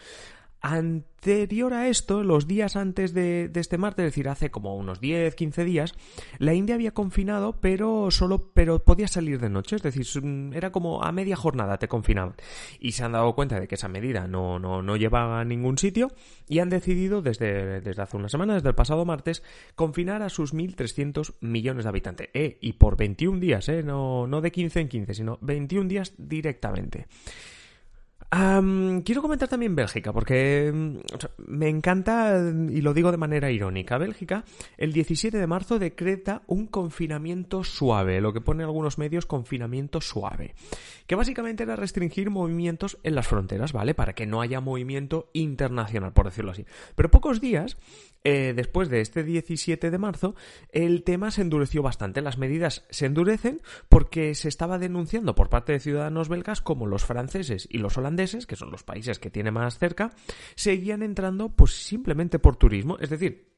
Anterior 0.66 1.74
a 1.74 1.90
esto, 1.90 2.24
los 2.24 2.48
días 2.48 2.78
antes 2.78 3.14
de, 3.14 3.52
este 3.54 3.78
martes, 3.78 4.06
es 4.06 4.12
decir, 4.14 4.30
hace 4.30 4.50
como 4.50 4.78
unos 4.78 5.02
10, 5.02 5.36
15 5.36 5.66
días, 5.66 5.94
la 6.40 6.54
India 6.54 6.76
había 6.76 6.94
confinado, 6.94 7.60
pero 7.60 8.10
solo, 8.12 8.50
pero 8.54 8.82
podía 8.82 9.10
salir 9.10 9.42
de 9.42 9.50
noche, 9.50 9.76
es 9.76 9.84
decir, 9.84 10.06
era 10.54 10.72
como 10.72 11.04
a 11.04 11.12
media 11.12 11.36
jornada 11.36 11.80
te 11.80 11.90
confinaban. 11.90 12.36
Y 12.80 12.94
se 12.94 13.04
han 13.04 13.12
dado 13.12 13.36
cuenta 13.36 13.60
de 13.60 13.68
que 13.68 13.76
esa 13.76 13.90
medida 13.90 14.26
no, 14.26 14.58
no, 14.58 14.82
no 14.82 14.96
llevaba 14.96 15.42
a 15.42 15.44
ningún 15.44 15.78
sitio 15.78 16.14
y 16.48 16.60
han 16.60 16.70
decidido 16.70 17.22
desde, 17.22 17.82
desde 17.82 18.02
hace 18.02 18.16
una 18.16 18.30
semana, 18.30 18.54
desde 18.54 18.70
el 18.70 18.76
pasado 18.76 19.04
martes, 19.04 19.44
confinar 19.76 20.22
a 20.22 20.30
sus 20.30 20.54
1.300 20.54 21.34
millones 21.42 21.84
de 21.84 21.90
habitantes. 21.90 22.30
Eh, 22.34 22.58
y 22.62 22.74
por 22.74 22.96
21 22.96 23.42
días, 23.42 23.68
eh, 23.68 23.84
no, 23.84 24.28
no 24.28 24.40
de 24.40 24.54
15 24.54 24.80
en 24.80 24.88
15, 24.88 25.14
sino 25.14 25.38
21 25.42 25.90
días 25.90 26.14
directamente 26.18 27.08
quiero 29.04 29.22
comentar 29.22 29.48
también 29.48 29.76
Bélgica, 29.76 30.12
porque 30.12 30.72
mm, 30.74 30.98
me 31.48 31.70
encanta, 31.70 32.40
y 32.70 32.82
lo 32.82 32.94
digo 32.94 33.12
de 33.12 33.18
manera 33.18 33.52
irónica, 33.52 33.98
Bélgica 33.98 34.44
el 34.78 34.92
17 34.92 35.38
de 35.38 35.48
marzo 35.48 35.78
decreta 35.78 36.42
un 36.48 36.68
confinamiento 36.68 37.64
suave, 37.64 38.22
lo 38.22 38.34
que 38.34 38.42
pone 38.42 38.64
algunos 38.64 38.98
medios 38.98 39.26
confinamiento 39.26 40.02
suave, 40.02 40.56
que 41.06 41.16
básicamente 41.16 41.64
era 41.64 41.76
restringir 41.76 42.30
movimientos 42.30 42.98
en 43.04 43.16
las 43.16 43.28
fronteras, 43.28 43.74
¿vale? 43.74 43.94
Para 43.94 44.14
que 44.14 44.26
no 44.26 44.42
haya 44.42 44.62
movimiento 44.62 45.30
internacional, 45.34 46.14
por 46.14 46.26
decirlo 46.26 46.52
así. 46.52 46.66
Pero 46.96 47.12
pocos 47.12 47.40
días 47.40 47.78
eh, 48.24 48.54
después 48.56 48.90
de 48.90 49.02
este 49.02 49.24
17 49.24 49.92
de 49.92 49.98
marzo, 49.98 50.36
el 50.72 51.04
tema 51.04 51.30
se 51.32 51.42
endureció 51.42 51.82
bastante. 51.82 52.22
Las 52.22 52.38
medidas 52.38 52.86
se 52.90 53.06
endurecen 53.06 53.62
porque 53.90 54.34
se 54.36 54.48
estaba 54.48 54.80
denunciando 54.80 55.36
por 55.36 55.50
parte 55.50 55.74
de 55.74 55.80
ciudadanos 55.80 56.30
belgas 56.30 56.62
como 56.62 56.88
los 56.88 57.04
franceses 57.04 57.68
y 57.70 57.80
los 57.80 57.98
holandeses, 57.98 58.23
que 58.48 58.56
son 58.56 58.72
los 58.72 58.84
países 58.84 59.20
que 59.20 59.30
tiene 59.30 59.52
más 59.52 59.78
cerca, 59.78 60.12
seguían 60.56 61.04
entrando 61.04 61.50
pues 61.50 61.72
simplemente 61.74 62.40
por 62.40 62.56
turismo. 62.56 62.98
Es 63.00 63.10
decir, 63.10 63.54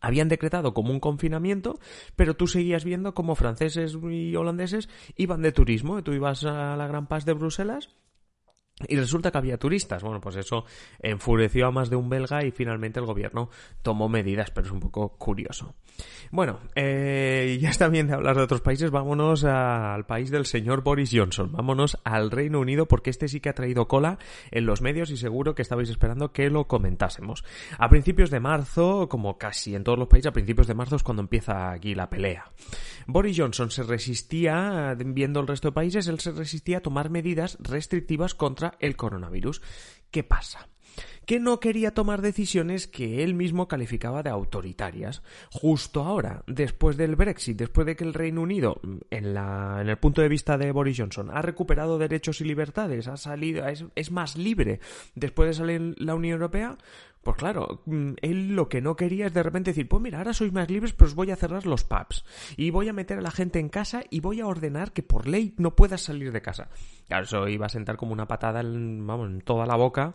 habían 0.00 0.28
decretado 0.28 0.74
como 0.74 0.92
un 0.92 1.00
confinamiento, 1.00 1.78
pero 2.16 2.34
tú 2.34 2.46
seguías 2.46 2.84
viendo 2.84 3.14
como 3.14 3.34
franceses 3.34 3.96
y 4.10 4.34
holandeses 4.34 4.88
iban 5.16 5.42
de 5.42 5.52
turismo. 5.52 6.02
Tú 6.02 6.12
ibas 6.12 6.44
a 6.44 6.76
la 6.76 6.86
Gran 6.86 7.06
Paz 7.06 7.24
de 7.24 7.34
Bruselas 7.34 7.90
y 8.88 8.96
resulta 8.96 9.30
que 9.30 9.38
había 9.38 9.58
turistas. 9.58 10.02
Bueno, 10.02 10.20
pues 10.20 10.36
eso 10.36 10.64
enfureció 11.00 11.66
a 11.66 11.70
más 11.70 11.90
de 11.90 11.96
un 11.96 12.08
belga 12.08 12.44
y 12.44 12.50
finalmente 12.50 13.00
el 13.00 13.06
gobierno 13.06 13.50
tomó 13.82 14.08
medidas, 14.08 14.50
pero 14.50 14.66
es 14.66 14.72
un 14.72 14.80
poco 14.80 15.10
curioso. 15.16 15.74
Bueno, 16.30 16.60
eh, 16.74 17.58
ya 17.60 17.68
está 17.68 17.88
bien 17.88 18.06
de 18.06 18.14
hablar 18.14 18.36
de 18.36 18.42
otros 18.42 18.62
países, 18.62 18.90
vámonos 18.90 19.44
al 19.44 20.06
país 20.06 20.30
del 20.30 20.46
señor 20.46 20.82
Boris 20.82 21.10
Johnson, 21.12 21.52
vámonos 21.52 21.98
al 22.04 22.30
Reino 22.30 22.60
Unido 22.60 22.86
porque 22.86 23.10
este 23.10 23.28
sí 23.28 23.40
que 23.40 23.50
ha 23.50 23.54
traído 23.54 23.86
cola 23.86 24.18
en 24.50 24.64
los 24.64 24.80
medios 24.80 25.10
y 25.10 25.18
seguro 25.18 25.54
que 25.54 25.62
estabais 25.62 25.90
esperando 25.90 26.32
que 26.32 26.48
lo 26.48 26.66
comentásemos. 26.66 27.44
A 27.76 27.88
principios 27.90 28.30
de 28.30 28.40
marzo, 28.40 29.08
como 29.10 29.36
casi 29.36 29.74
en 29.74 29.84
todos 29.84 29.98
los 29.98 30.08
países, 30.08 30.28
a 30.28 30.32
principios 30.32 30.66
de 30.66 30.74
marzo 30.74 30.96
es 30.96 31.02
cuando 31.02 31.22
empieza 31.22 31.70
aquí 31.70 31.94
la 31.94 32.08
pelea. 32.08 32.50
Boris 33.06 33.36
Johnson 33.38 33.70
se 33.70 33.82
resistía, 33.82 34.94
viendo 34.96 35.40
el 35.40 35.46
resto 35.46 35.68
de 35.68 35.72
países, 35.72 36.08
él 36.08 36.20
se 36.20 36.32
resistía 36.32 36.78
a 36.78 36.82
tomar 36.82 37.10
medidas 37.10 37.58
restrictivas 37.60 38.34
contra 38.34 38.71
el 38.78 38.96
coronavirus. 38.96 39.62
¿Qué 40.10 40.22
pasa? 40.24 40.68
Que 41.26 41.40
no 41.40 41.60
quería 41.60 41.94
tomar 41.94 42.22
decisiones 42.22 42.86
que 42.86 43.22
él 43.22 43.34
mismo 43.34 43.68
calificaba 43.68 44.22
de 44.22 44.30
autoritarias. 44.30 45.22
Justo 45.50 46.02
ahora, 46.02 46.42
después 46.46 46.96
del 46.96 47.16
Brexit, 47.16 47.58
después 47.58 47.86
de 47.86 47.96
que 47.96 48.04
el 48.04 48.14
Reino 48.14 48.42
Unido, 48.42 48.80
en, 49.10 49.34
la, 49.34 49.78
en 49.80 49.88
el 49.88 49.98
punto 49.98 50.22
de 50.22 50.28
vista 50.28 50.58
de 50.58 50.72
Boris 50.72 50.98
Johnson, 50.98 51.30
ha 51.32 51.42
recuperado 51.42 51.98
derechos 51.98 52.40
y 52.40 52.44
libertades, 52.44 53.08
ha 53.08 53.16
salido, 53.16 53.64
es, 53.66 54.10
más 54.10 54.36
libre 54.36 54.80
después 55.14 55.48
de 55.48 55.54
salir 55.54 55.94
la 55.98 56.14
Unión 56.14 56.34
Europea, 56.34 56.76
pues 57.22 57.36
claro, 57.36 57.82
mm, 57.86 58.12
él 58.20 58.56
lo 58.56 58.68
que 58.68 58.80
no 58.80 58.96
quería 58.96 59.26
es 59.26 59.34
de 59.34 59.44
repente 59.44 59.70
decir, 59.70 59.88
pues 59.88 60.02
mira, 60.02 60.18
ahora 60.18 60.34
sois 60.34 60.52
más 60.52 60.68
libres, 60.68 60.92
pero 60.92 61.08
os 61.08 61.14
voy 61.14 61.30
a 61.30 61.36
cerrar 61.36 61.66
los 61.66 61.84
pubs. 61.84 62.24
Y 62.56 62.70
voy 62.70 62.88
a 62.88 62.92
meter 62.92 63.18
a 63.18 63.22
la 63.22 63.30
gente 63.30 63.60
en 63.60 63.68
casa 63.68 64.02
y 64.10 64.20
voy 64.20 64.40
a 64.40 64.46
ordenar 64.46 64.92
que 64.92 65.04
por 65.04 65.28
ley 65.28 65.54
no 65.56 65.76
puedas 65.76 66.02
salir 66.02 66.32
de 66.32 66.42
casa. 66.42 66.68
Claro, 67.06 67.24
eso 67.24 67.48
iba 67.48 67.66
a 67.66 67.68
sentar 67.68 67.96
como 67.96 68.12
una 68.12 68.26
patada 68.26 68.60
en, 68.60 69.06
vamos, 69.06 69.30
en 69.30 69.40
toda 69.40 69.66
la 69.66 69.76
boca 69.76 70.14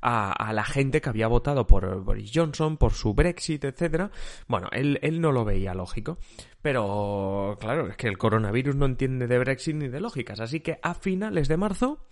a, 0.00 0.43
la 0.52 0.64
gente 0.64 1.00
que 1.00 1.08
había 1.08 1.28
votado 1.28 1.66
por 1.66 2.02
Boris 2.02 2.30
Johnson, 2.34 2.76
por 2.76 2.92
su 2.92 3.14
Brexit, 3.14 3.64
etcétera. 3.64 4.10
Bueno, 4.46 4.68
él, 4.72 4.98
él 5.02 5.20
no 5.20 5.32
lo 5.32 5.44
veía 5.44 5.74
lógico. 5.74 6.18
Pero, 6.62 7.56
claro, 7.60 7.88
es 7.88 7.96
que 7.96 8.08
el 8.08 8.18
coronavirus 8.18 8.76
no 8.76 8.86
entiende 8.86 9.26
de 9.26 9.38
Brexit 9.38 9.76
ni 9.76 9.88
de 9.88 10.00
lógicas. 10.00 10.40
Así 10.40 10.60
que 10.60 10.78
a 10.82 10.94
finales 10.94 11.48
de 11.48 11.56
marzo 11.56 12.06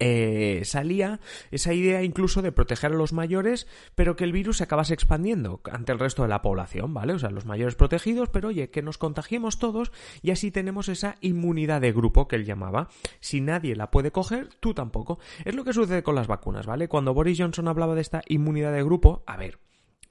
eh, 0.00 0.62
salía 0.64 1.20
esa 1.50 1.74
idea 1.74 2.02
incluso 2.02 2.40
de 2.40 2.52
proteger 2.52 2.92
a 2.92 2.96
los 2.96 3.12
mayores, 3.12 3.66
pero 3.94 4.16
que 4.16 4.24
el 4.24 4.32
virus 4.32 4.56
se 4.56 4.64
acabase 4.64 4.94
expandiendo 4.94 5.60
ante 5.70 5.92
el 5.92 5.98
resto 5.98 6.22
de 6.22 6.28
la 6.28 6.40
población, 6.40 6.94
¿vale? 6.94 7.12
O 7.12 7.18
sea, 7.18 7.30
los 7.30 7.44
mayores 7.44 7.74
protegidos, 7.74 8.30
pero 8.30 8.48
oye, 8.48 8.70
que 8.70 8.80
nos 8.80 8.96
contagiemos 8.96 9.58
todos 9.58 9.92
y 10.22 10.30
así 10.30 10.50
tenemos 10.50 10.88
esa 10.88 11.16
inmunidad 11.20 11.82
de 11.82 11.92
grupo 11.92 12.28
que 12.28 12.36
él 12.36 12.46
llamaba. 12.46 12.88
Si 13.20 13.42
nadie 13.42 13.76
la 13.76 13.90
puede 13.90 14.10
coger, 14.10 14.48
tú 14.58 14.72
tampoco. 14.72 15.18
Es 15.44 15.54
lo 15.54 15.64
que 15.64 15.74
sucede 15.74 16.02
con 16.02 16.14
las 16.14 16.26
vacunas, 16.26 16.66
¿vale? 16.66 16.88
Cuando 16.88 17.12
Boris 17.12 17.38
Johnson 17.38 17.68
hablaba 17.68 17.94
de 17.94 18.00
esta 18.00 18.22
inmunidad 18.26 18.72
de 18.72 18.82
grupo, 18.82 19.22
a 19.26 19.36
ver, 19.36 19.58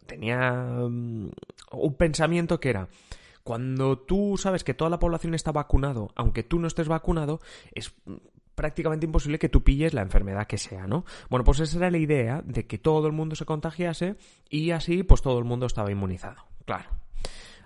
tenía 0.05 0.51
mm, 0.88 1.31
un 1.72 1.93
pensamiento 1.96 2.60
que 2.60 2.69
era 2.69 2.89
cuando 3.43 3.98
tú 3.98 4.36
sabes 4.38 4.63
que 4.63 4.75
toda 4.75 4.91
la 4.91 5.00
población 5.00 5.34
está 5.34 5.51
vacunado, 5.51 6.12
aunque 6.13 6.43
tú 6.43 6.60
no 6.60 6.67
estés 6.67 6.88
vacunado, 6.88 7.39
es 7.74 7.96
prácticamente 8.59 9.05
imposible 9.05 9.39
que 9.39 9.47
tú 9.47 9.63
pilles 9.63 9.93
la 9.93 10.01
enfermedad 10.01 10.45
que 10.45 10.57
sea, 10.57 10.85
¿no? 10.85 11.05
Bueno, 11.29 11.45
pues 11.45 11.61
esa 11.61 11.77
era 11.77 11.89
la 11.89 11.97
idea 11.97 12.41
de 12.43 12.67
que 12.67 12.77
todo 12.77 13.07
el 13.07 13.13
mundo 13.13 13.37
se 13.37 13.45
contagiase 13.45 14.17
y 14.49 14.71
así 14.71 15.03
pues 15.03 15.21
todo 15.21 15.39
el 15.39 15.45
mundo 15.45 15.65
estaba 15.65 15.89
inmunizado, 15.91 16.43
claro. 16.65 16.99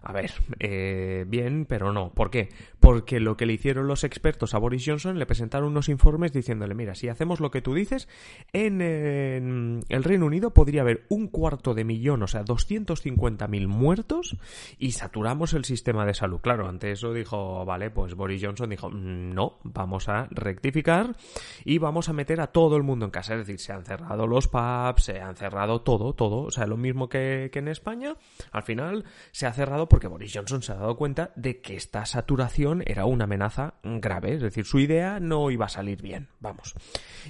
A 0.04 0.12
ver, 0.12 0.32
eh, 0.60 1.24
bien, 1.28 1.66
pero 1.66 1.94
no. 1.94 2.12
¿Por 2.12 2.30
qué? 2.30 2.50
Porque 2.82 3.22
lo 3.22 3.38
que 3.38 3.46
le 3.46 3.54
hicieron 3.54 3.88
los 3.88 4.04
expertos 4.04 4.54
a 4.54 4.58
Boris 4.58 4.84
Johnson, 4.86 5.18
le 5.18 5.26
presentaron 5.26 5.70
unos 5.70 5.88
informes 5.88 6.34
diciéndole, 6.34 6.76
mira, 6.76 6.94
si 6.94 7.08
hacemos 7.08 7.40
lo 7.40 7.52
que 7.52 7.62
tú 7.62 7.74
dices, 7.74 8.10
en, 8.52 8.82
el 8.82 10.04
Reino 10.04 10.26
Unido 10.26 10.54
podría 10.54 10.82
haber 10.82 11.06
un 11.08 11.30
cuarto 11.30 11.74
de 11.74 11.86
millón, 11.86 12.22
o 12.22 12.28
sea, 12.28 12.44
250.000 12.44 13.68
muertos 13.68 14.36
y 14.78 14.92
saturamos 14.92 15.54
el 15.54 15.64
sistema 15.64 16.06
de 16.06 16.14
salud. 16.14 16.42
Claro, 16.42 16.68
ante 16.68 16.92
eso 16.92 17.14
dijo, 17.14 17.64
vale, 17.64 17.90
pues 17.90 18.16
Boris 18.16 18.44
Johnson 18.44 18.70
dijo, 18.70 18.90
no, 18.90 19.60
vamos 19.64 20.10
a 20.10 20.28
rectificar 20.32 21.16
y 21.64 21.78
vamos 21.78 22.10
a 22.10 22.14
meter 22.14 22.42
a 22.42 22.48
todo 22.48 22.76
el 22.76 22.84
mundo 22.84 23.06
en 23.06 23.12
casa. 23.12 23.36
Es 23.36 23.48
decir, 23.48 23.60
se 23.60 23.72
han 23.72 23.86
cerrado 23.86 24.28
los 24.28 24.50
pubs, 24.50 25.06
se 25.06 25.22
han 25.22 25.38
cerrado 25.38 25.80
todo, 25.82 26.14
todo. 26.14 26.42
O 26.42 26.52
sea, 26.52 26.68
lo 26.68 26.76
mismo 26.76 27.08
que 27.08 27.50
en 27.54 27.70
España, 27.70 28.18
al 28.52 28.64
final 28.64 29.06
se 29.32 29.46
ha 29.46 29.54
cerrado 29.54 29.88
porque 29.94 30.08
Boris 30.08 30.34
Johnson 30.34 30.64
se 30.64 30.72
ha 30.72 30.76
dado 30.76 30.98
cuenta 30.98 31.32
de 31.36 31.62
que 31.62 31.76
esta 31.76 32.04
saturación 32.08 32.82
era 32.88 33.06
una 33.06 33.26
amenaza 33.26 33.76
grave, 33.84 34.34
es 34.34 34.42
decir, 34.42 34.66
su 34.66 34.80
idea 34.80 35.20
no 35.20 35.52
iba 35.52 35.68
a 35.68 35.70
salir 35.70 36.02
bien, 36.02 36.30
vamos. 36.40 36.74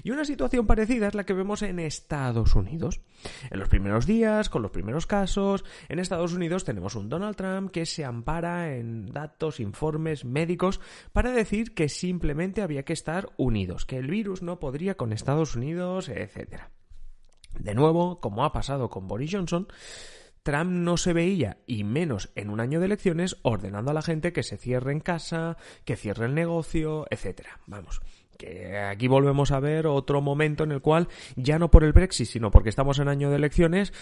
Y 0.02 0.12
una 0.12 0.24
situación 0.24 0.66
parecida 0.66 1.10
es 1.10 1.14
la 1.14 1.26
que 1.26 1.34
vemos 1.34 1.62
en 1.62 1.78
Estados 1.80 2.56
Unidos. 2.56 3.02
En 3.52 3.60
los 3.60 3.68
primeros 3.68 4.06
días, 4.06 4.48
con 4.48 4.62
los 4.62 4.72
primeros 4.72 5.06
casos, 5.08 5.66
en 5.90 6.00
Estados 6.00 6.32
Unidos 6.32 6.64
tenemos 6.64 6.96
un 6.96 7.10
Donald 7.10 7.36
Trump 7.36 7.70
que 7.70 7.86
se 7.86 8.06
ampara 8.06 8.74
en 8.78 9.08
datos, 9.08 9.60
informes 9.60 10.24
médicos 10.24 10.80
para 11.12 11.32
decir 11.32 11.74
que 11.74 11.90
simplemente 11.90 12.62
había 12.62 12.84
que 12.84 12.94
estar 12.94 13.34
unidos, 13.36 13.86
que 13.86 13.98
el 13.98 14.08
virus 14.08 14.42
no 14.42 14.60
podría 14.60 14.96
con 14.96 15.12
Estados 15.12 15.58
Unidos, 15.58 16.08
etc. 16.08 16.62
De 17.60 17.76
nuevo, 17.76 18.22
como 18.22 18.46
ha 18.46 18.54
pasado 18.54 18.90
con 18.90 19.10
Boris 19.10 19.32
Johnson, 19.34 19.68
Trump 20.44 20.72
no 20.72 20.98
se 20.98 21.14
veía, 21.14 21.58
y 21.66 21.84
menos 21.86 22.30
en 22.36 22.50
un 22.50 22.60
año 22.60 22.80
de 22.80 22.88
elecciones, 22.88 23.38
ordenando 23.42 23.92
a 23.92 23.94
la 23.94 24.02
gente 24.02 24.34
que 24.34 24.44
se 24.44 24.58
cierre 24.58 24.92
en 24.92 25.00
casa, 25.00 25.58
que 25.86 25.96
cierre 25.96 26.26
el 26.26 26.36
negocio, 26.36 27.08
etc. 27.10 27.48
Vamos, 27.66 28.02
que 28.38 28.78
aquí 28.78 29.08
volvemos 29.08 29.52
a 29.52 29.62
ver 29.62 29.88
otro 29.88 30.22
momento 30.22 30.66
en 30.66 30.74
el 30.74 30.82
cual, 30.82 31.08
ya 31.38 31.60
no 31.60 31.72
por 31.72 31.86
el 31.86 31.94
Brexit, 31.94 32.28
sino 32.28 32.52
porque 32.52 32.70
estamos 32.70 33.00
en 33.00 33.08
año 33.08 33.30
de 33.30 33.38
elecciones, 33.38 33.94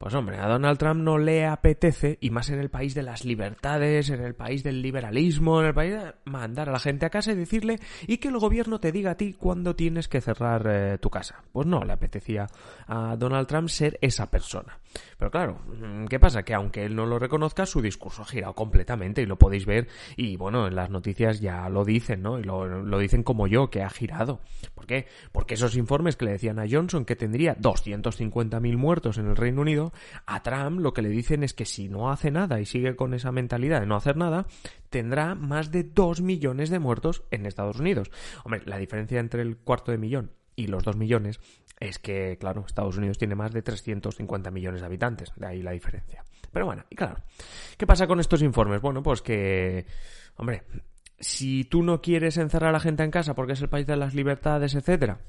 pues 0.00 0.14
hombre, 0.14 0.38
a 0.38 0.48
Donald 0.48 0.78
Trump 0.78 1.02
no 1.02 1.18
le 1.18 1.44
apetece, 1.44 2.16
y 2.22 2.30
más 2.30 2.48
en 2.48 2.58
el 2.58 2.70
país 2.70 2.94
de 2.94 3.02
las 3.02 3.26
libertades, 3.26 4.08
en 4.08 4.22
el 4.22 4.34
país 4.34 4.64
del 4.64 4.80
liberalismo, 4.80 5.60
en 5.60 5.66
el 5.66 5.74
país 5.74 5.92
de 5.92 6.14
mandar 6.24 6.70
a 6.70 6.72
la 6.72 6.78
gente 6.78 7.04
a 7.04 7.10
casa 7.10 7.32
y 7.32 7.34
decirle 7.34 7.78
y 8.06 8.16
que 8.16 8.28
el 8.28 8.38
gobierno 8.38 8.80
te 8.80 8.92
diga 8.92 9.10
a 9.10 9.16
ti 9.18 9.34
cuándo 9.34 9.76
tienes 9.76 10.08
que 10.08 10.22
cerrar 10.22 10.66
eh, 10.70 10.96
tu 10.96 11.10
casa. 11.10 11.42
Pues 11.52 11.66
no 11.66 11.84
le 11.84 11.92
apetecía 11.92 12.46
a 12.86 13.14
Donald 13.16 13.46
Trump 13.46 13.68
ser 13.68 13.98
esa 14.00 14.30
persona. 14.30 14.78
Pero 15.18 15.30
claro, 15.30 15.58
mm, 15.66 16.06
¿qué 16.06 16.18
pasa? 16.18 16.44
Que 16.44 16.54
aunque 16.54 16.86
él 16.86 16.96
no 16.96 17.04
lo 17.04 17.18
reconozca, 17.18 17.66
su 17.66 17.82
discurso 17.82 18.22
ha 18.22 18.24
girado 18.24 18.54
completamente 18.54 19.20
y 19.20 19.26
lo 19.26 19.36
podéis 19.36 19.66
ver 19.66 19.86
y 20.16 20.34
bueno, 20.36 20.66
en 20.66 20.76
las 20.76 20.88
noticias 20.88 21.40
ya 21.40 21.68
lo 21.68 21.84
dicen, 21.84 22.22
¿no? 22.22 22.38
Y 22.38 22.42
lo, 22.42 22.66
lo 22.66 22.98
dicen 22.98 23.22
como 23.22 23.46
yo, 23.46 23.68
que 23.68 23.82
ha 23.82 23.90
girado. 23.90 24.40
¿Por 24.74 24.86
qué? 24.86 25.06
Porque 25.30 25.54
esos 25.54 25.76
informes 25.76 26.16
que 26.16 26.24
le 26.24 26.30
decían 26.32 26.58
a 26.58 26.64
Johnson 26.66 27.04
que 27.04 27.16
tendría 27.16 27.54
250.000 27.58 28.76
muertos 28.78 29.18
en 29.18 29.26
el 29.26 29.36
Reino 29.36 29.60
Unido, 29.60 29.89
a 30.26 30.42
Trump 30.42 30.80
lo 30.80 30.92
que 30.92 31.02
le 31.02 31.08
dicen 31.08 31.42
es 31.42 31.54
que 31.54 31.64
si 31.64 31.88
no 31.88 32.10
hace 32.10 32.30
nada 32.30 32.60
y 32.60 32.66
sigue 32.66 32.96
con 32.96 33.14
esa 33.14 33.32
mentalidad 33.32 33.80
de 33.80 33.86
no 33.86 33.96
hacer 33.96 34.16
nada, 34.16 34.46
tendrá 34.88 35.34
más 35.34 35.70
de 35.70 35.84
2 35.84 36.20
millones 36.22 36.70
de 36.70 36.78
muertos 36.78 37.24
en 37.30 37.46
Estados 37.46 37.78
Unidos. 37.78 38.10
Hombre, 38.44 38.62
la 38.66 38.78
diferencia 38.78 39.20
entre 39.20 39.42
el 39.42 39.56
cuarto 39.56 39.92
de 39.92 39.98
millón 39.98 40.32
y 40.56 40.66
los 40.66 40.82
2 40.82 40.96
millones 40.96 41.40
es 41.78 41.98
que, 41.98 42.36
claro, 42.38 42.64
Estados 42.66 42.98
Unidos 42.98 43.18
tiene 43.18 43.34
más 43.34 43.52
de 43.52 43.62
350 43.62 44.50
millones 44.50 44.80
de 44.80 44.86
habitantes, 44.86 45.32
de 45.36 45.46
ahí 45.46 45.62
la 45.62 45.70
diferencia. 45.70 46.24
Pero 46.52 46.66
bueno, 46.66 46.84
y 46.90 46.96
claro, 46.96 47.16
¿qué 47.78 47.86
pasa 47.86 48.06
con 48.06 48.20
estos 48.20 48.42
informes? 48.42 48.82
Bueno, 48.82 49.02
pues 49.02 49.22
que, 49.22 49.86
hombre, 50.36 50.64
si 51.18 51.64
tú 51.64 51.82
no 51.82 52.00
quieres 52.02 52.36
encerrar 52.36 52.70
a 52.70 52.72
la 52.72 52.80
gente 52.80 53.02
en 53.02 53.10
casa 53.10 53.34
porque 53.34 53.52
es 53.54 53.62
el 53.62 53.68
país 53.68 53.86
de 53.86 53.96
las 53.96 54.14
libertades, 54.14 54.74
etcétera, 54.74 55.20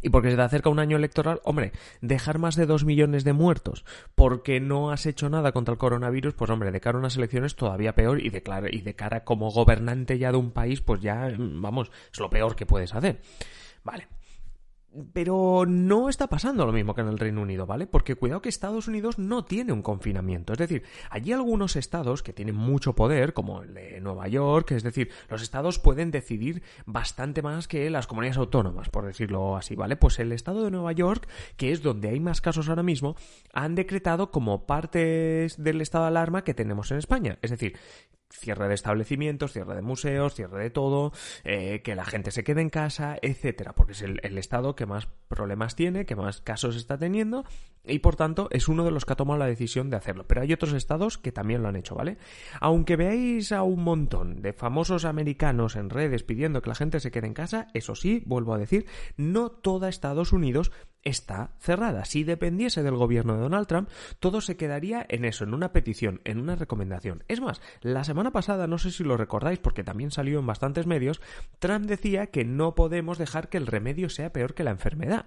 y 0.00 0.08
porque 0.08 0.30
se 0.30 0.36
te 0.36 0.42
acerca 0.42 0.70
un 0.70 0.78
año 0.78 0.96
electoral, 0.96 1.40
hombre, 1.44 1.72
dejar 2.00 2.38
más 2.38 2.56
de 2.56 2.66
dos 2.66 2.84
millones 2.84 3.24
de 3.24 3.32
muertos 3.32 3.84
porque 4.14 4.60
no 4.60 4.90
has 4.90 5.06
hecho 5.06 5.28
nada 5.28 5.52
contra 5.52 5.72
el 5.72 5.78
coronavirus, 5.78 6.34
pues 6.34 6.50
hombre, 6.50 6.70
de 6.70 6.80
cara 6.80 6.96
a 6.96 7.00
unas 7.00 7.16
elecciones 7.16 7.56
todavía 7.56 7.94
peor 7.94 8.20
y 8.20 8.30
de, 8.30 8.42
y 8.70 8.80
de 8.80 8.94
cara 8.94 9.24
como 9.24 9.50
gobernante 9.50 10.18
ya 10.18 10.32
de 10.32 10.38
un 10.38 10.52
país, 10.52 10.80
pues 10.80 11.02
ya, 11.02 11.30
vamos, 11.36 11.90
es 12.12 12.18
lo 12.20 12.30
peor 12.30 12.56
que 12.56 12.66
puedes 12.66 12.94
hacer. 12.94 13.20
Vale. 13.84 14.06
Pero 15.12 15.64
no 15.66 16.08
está 16.08 16.26
pasando 16.26 16.66
lo 16.66 16.72
mismo 16.72 16.94
que 16.94 17.00
en 17.00 17.08
el 17.08 17.18
Reino 17.18 17.42
Unido, 17.42 17.66
¿vale? 17.66 17.86
Porque 17.86 18.14
cuidado 18.14 18.42
que 18.42 18.48
Estados 18.48 18.88
Unidos 18.88 19.18
no 19.18 19.44
tiene 19.44 19.72
un 19.72 19.80
confinamiento. 19.80 20.52
Es 20.52 20.58
decir, 20.58 20.82
allí 21.10 21.32
algunos 21.32 21.76
estados 21.76 22.22
que 22.22 22.32
tienen 22.32 22.56
mucho 22.56 22.94
poder, 22.94 23.32
como 23.32 23.62
el 23.62 23.72
de 23.72 24.00
Nueva 24.00 24.28
York, 24.28 24.72
es 24.72 24.82
decir, 24.82 25.10
los 25.30 25.42
estados 25.42 25.78
pueden 25.78 26.10
decidir 26.10 26.62
bastante 26.84 27.40
más 27.40 27.68
que 27.68 27.88
las 27.88 28.06
comunidades 28.06 28.36
autónomas, 28.36 28.90
por 28.90 29.06
decirlo 29.06 29.56
así, 29.56 29.76
¿vale? 29.76 29.96
Pues 29.96 30.18
el 30.18 30.32
estado 30.32 30.64
de 30.64 30.70
Nueva 30.70 30.92
York, 30.92 31.26
que 31.56 31.72
es 31.72 31.82
donde 31.82 32.10
hay 32.10 32.20
más 32.20 32.40
casos 32.40 32.68
ahora 32.68 32.82
mismo, 32.82 33.16
han 33.52 33.74
decretado 33.74 34.30
como 34.30 34.66
partes 34.66 35.62
del 35.62 35.80
estado 35.80 36.04
de 36.04 36.08
alarma 36.08 36.44
que 36.44 36.54
tenemos 36.54 36.90
en 36.90 36.98
España. 36.98 37.38
Es 37.40 37.50
decir, 37.50 37.76
cierre 38.32 38.68
de 38.68 38.74
establecimientos, 38.74 39.52
cierre 39.52 39.74
de 39.74 39.82
museos, 39.82 40.34
cierre 40.34 40.62
de 40.62 40.70
todo, 40.70 41.12
eh, 41.44 41.80
que 41.82 41.94
la 41.94 42.04
gente 42.04 42.30
se 42.30 42.44
quede 42.44 42.60
en 42.60 42.70
casa, 42.70 43.16
etcétera, 43.22 43.74
porque 43.74 43.92
es 43.92 44.02
el, 44.02 44.18
estado 44.38 44.74
que 44.74 44.86
más 44.86 45.08
problemas 45.28 45.76
tiene, 45.76 46.06
que 46.06 46.16
más 46.16 46.40
casos 46.40 46.76
está 46.76 46.98
teniendo 46.98 47.44
y 47.84 47.98
por 48.00 48.16
tanto 48.16 48.48
es 48.50 48.68
uno 48.68 48.84
de 48.84 48.90
los 48.90 49.04
que 49.04 49.12
ha 49.12 49.16
tomado 49.16 49.38
la 49.38 49.46
decisión 49.46 49.90
de 49.90 49.96
hacerlo. 49.96 50.26
Pero 50.26 50.40
hay 50.40 50.52
otros 50.52 50.72
estados 50.72 51.18
que 51.18 51.32
también 51.32 51.62
lo 51.62 51.68
han 51.68 51.76
hecho, 51.76 51.94
¿vale? 51.94 52.18
Aunque 52.60 52.96
veáis 52.96 53.52
a 53.52 53.62
un 53.62 53.82
montón 53.82 54.42
de 54.42 54.52
famosos 54.52 55.04
americanos 55.04 55.76
en 55.76 55.90
redes 55.90 56.22
pidiendo 56.22 56.62
que 56.62 56.70
la 56.70 56.74
gente 56.74 57.00
se 57.00 57.10
quede 57.10 57.26
en 57.26 57.34
casa, 57.34 57.68
eso 57.74 57.94
sí, 57.94 58.22
vuelvo 58.26 58.54
a 58.54 58.58
decir, 58.58 58.86
no 59.16 59.50
toda 59.50 59.88
Estados 59.88 60.32
Unidos 60.32 60.70
está 61.02 61.50
cerrada. 61.58 62.04
Si 62.04 62.24
dependiese 62.24 62.82
del 62.82 62.96
gobierno 62.96 63.34
de 63.34 63.40
Donald 63.40 63.66
Trump, 63.66 63.88
todo 64.20 64.40
se 64.40 64.56
quedaría 64.56 65.04
en 65.08 65.24
eso, 65.24 65.44
en 65.44 65.54
una 65.54 65.72
petición, 65.72 66.20
en 66.24 66.38
una 66.38 66.56
recomendación. 66.56 67.24
Es 67.28 67.40
más, 67.40 67.60
la 67.80 68.04
semana 68.04 68.21
pasada, 68.30 68.66
no 68.66 68.78
sé 68.78 68.90
si 68.90 69.04
lo 69.04 69.16
recordáis 69.16 69.58
porque 69.58 69.84
también 69.84 70.10
salió 70.10 70.38
en 70.38 70.46
bastantes 70.46 70.86
medios, 70.86 71.20
Trump 71.58 71.86
decía 71.86 72.28
que 72.28 72.44
no 72.44 72.74
podemos 72.74 73.18
dejar 73.18 73.48
que 73.48 73.58
el 73.58 73.66
remedio 73.66 74.08
sea 74.08 74.32
peor 74.32 74.54
que 74.54 74.64
la 74.64 74.70
enfermedad. 74.70 75.26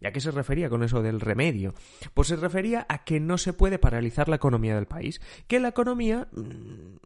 ¿Y 0.00 0.06
a 0.06 0.12
qué 0.12 0.20
se 0.20 0.30
refería 0.30 0.68
con 0.68 0.82
eso 0.82 1.02
del 1.02 1.20
remedio? 1.20 1.74
Pues 2.14 2.28
se 2.28 2.36
refería 2.36 2.86
a 2.88 3.04
que 3.04 3.20
no 3.20 3.38
se 3.38 3.52
puede 3.52 3.78
paralizar 3.78 4.28
la 4.28 4.36
economía 4.36 4.74
del 4.74 4.86
país, 4.86 5.20
que 5.46 5.60
la 5.60 5.68
economía 5.68 6.28
mm, 6.32 6.96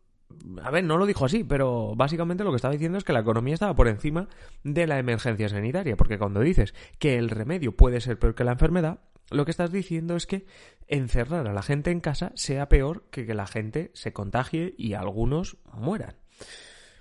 a 0.62 0.70
ver, 0.70 0.84
no 0.84 0.96
lo 0.96 1.06
dijo 1.06 1.24
así, 1.24 1.44
pero 1.44 1.94
básicamente 1.96 2.44
lo 2.44 2.50
que 2.50 2.56
estaba 2.56 2.72
diciendo 2.72 2.98
es 2.98 3.04
que 3.04 3.12
la 3.12 3.20
economía 3.20 3.54
estaba 3.54 3.74
por 3.74 3.88
encima 3.88 4.28
de 4.62 4.86
la 4.86 4.98
emergencia 4.98 5.48
sanitaria, 5.48 5.96
porque 5.96 6.18
cuando 6.18 6.40
dices 6.40 6.74
que 6.98 7.18
el 7.18 7.30
remedio 7.30 7.76
puede 7.76 8.00
ser 8.00 8.18
peor 8.18 8.34
que 8.34 8.44
la 8.44 8.52
enfermedad, 8.52 9.00
lo 9.30 9.44
que 9.44 9.50
estás 9.50 9.72
diciendo 9.72 10.16
es 10.16 10.26
que 10.26 10.46
encerrar 10.88 11.46
a 11.48 11.52
la 11.52 11.62
gente 11.62 11.90
en 11.90 12.00
casa 12.00 12.32
sea 12.34 12.68
peor 12.68 13.06
que 13.10 13.26
que 13.26 13.34
la 13.34 13.46
gente 13.46 13.90
se 13.94 14.12
contagie 14.12 14.74
y 14.78 14.94
algunos 14.94 15.56
mueran. 15.72 16.16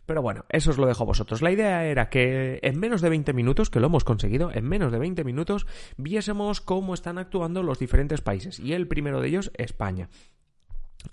Pero 0.06 0.22
bueno, 0.22 0.46
eso 0.50 0.70
os 0.70 0.78
lo 0.78 0.86
dejo 0.86 1.04
a 1.04 1.08
vosotros. 1.08 1.42
La 1.42 1.52
idea 1.52 1.86
era 1.86 2.10
que 2.10 2.60
en 2.62 2.80
menos 2.80 3.02
de 3.02 3.10
20 3.10 3.34
minutos, 3.34 3.70
que 3.70 3.80
lo 3.80 3.88
hemos 3.88 4.04
conseguido, 4.04 4.52
en 4.54 4.64
menos 4.64 4.92
de 4.92 5.00
20 5.00 5.24
minutos, 5.24 5.66
viésemos 5.98 6.62
cómo 6.62 6.94
están 6.94 7.18
actuando 7.18 7.64
los 7.64 7.80
diferentes 7.80 8.22
países. 8.22 8.60
Y 8.60 8.74
el 8.74 8.88
primero 8.88 9.20
de 9.20 9.30
ellos, 9.30 9.52
España. 9.56 10.10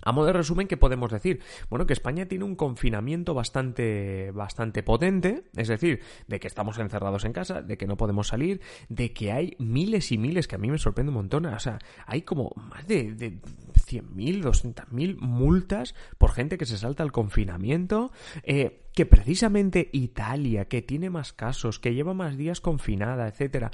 A 0.01 0.11
modo 0.11 0.27
de 0.27 0.33
resumen, 0.33 0.67
¿qué 0.67 0.77
podemos 0.77 1.11
decir? 1.11 1.39
Bueno, 1.69 1.85
que 1.85 1.93
España 1.93 2.25
tiene 2.25 2.45
un 2.45 2.55
confinamiento 2.55 3.33
bastante, 3.33 4.31
bastante 4.31 4.83
potente, 4.83 5.43
es 5.55 5.67
decir, 5.67 6.01
de 6.27 6.39
que 6.39 6.47
estamos 6.47 6.79
encerrados 6.79 7.25
en 7.25 7.33
casa, 7.33 7.61
de 7.61 7.77
que 7.77 7.87
no 7.87 7.97
podemos 7.97 8.27
salir, 8.27 8.61
de 8.89 9.13
que 9.13 9.31
hay 9.31 9.55
miles 9.59 10.11
y 10.11 10.17
miles, 10.17 10.47
que 10.47 10.55
a 10.55 10.59
mí 10.59 10.69
me 10.69 10.77
sorprende 10.77 11.09
un 11.09 11.15
montón, 11.15 11.45
o 11.45 11.59
sea, 11.59 11.79
hay 12.05 12.23
como 12.23 12.51
más 12.55 12.87
de, 12.87 13.13
de 13.13 13.39
100.000, 13.39 14.43
200.000 14.43 15.17
multas 15.17 15.95
por 16.17 16.31
gente 16.31 16.57
que 16.57 16.65
se 16.65 16.77
salta 16.77 17.03
al 17.03 17.11
confinamiento, 17.11 18.11
eh, 18.43 18.81
que 18.93 19.05
precisamente 19.05 19.89
Italia, 19.91 20.65
que 20.65 20.81
tiene 20.81 21.09
más 21.09 21.33
casos, 21.33 21.79
que 21.79 21.93
lleva 21.93 22.13
más 22.13 22.37
días 22.37 22.61
confinada, 22.61 23.27
etcétera, 23.27 23.71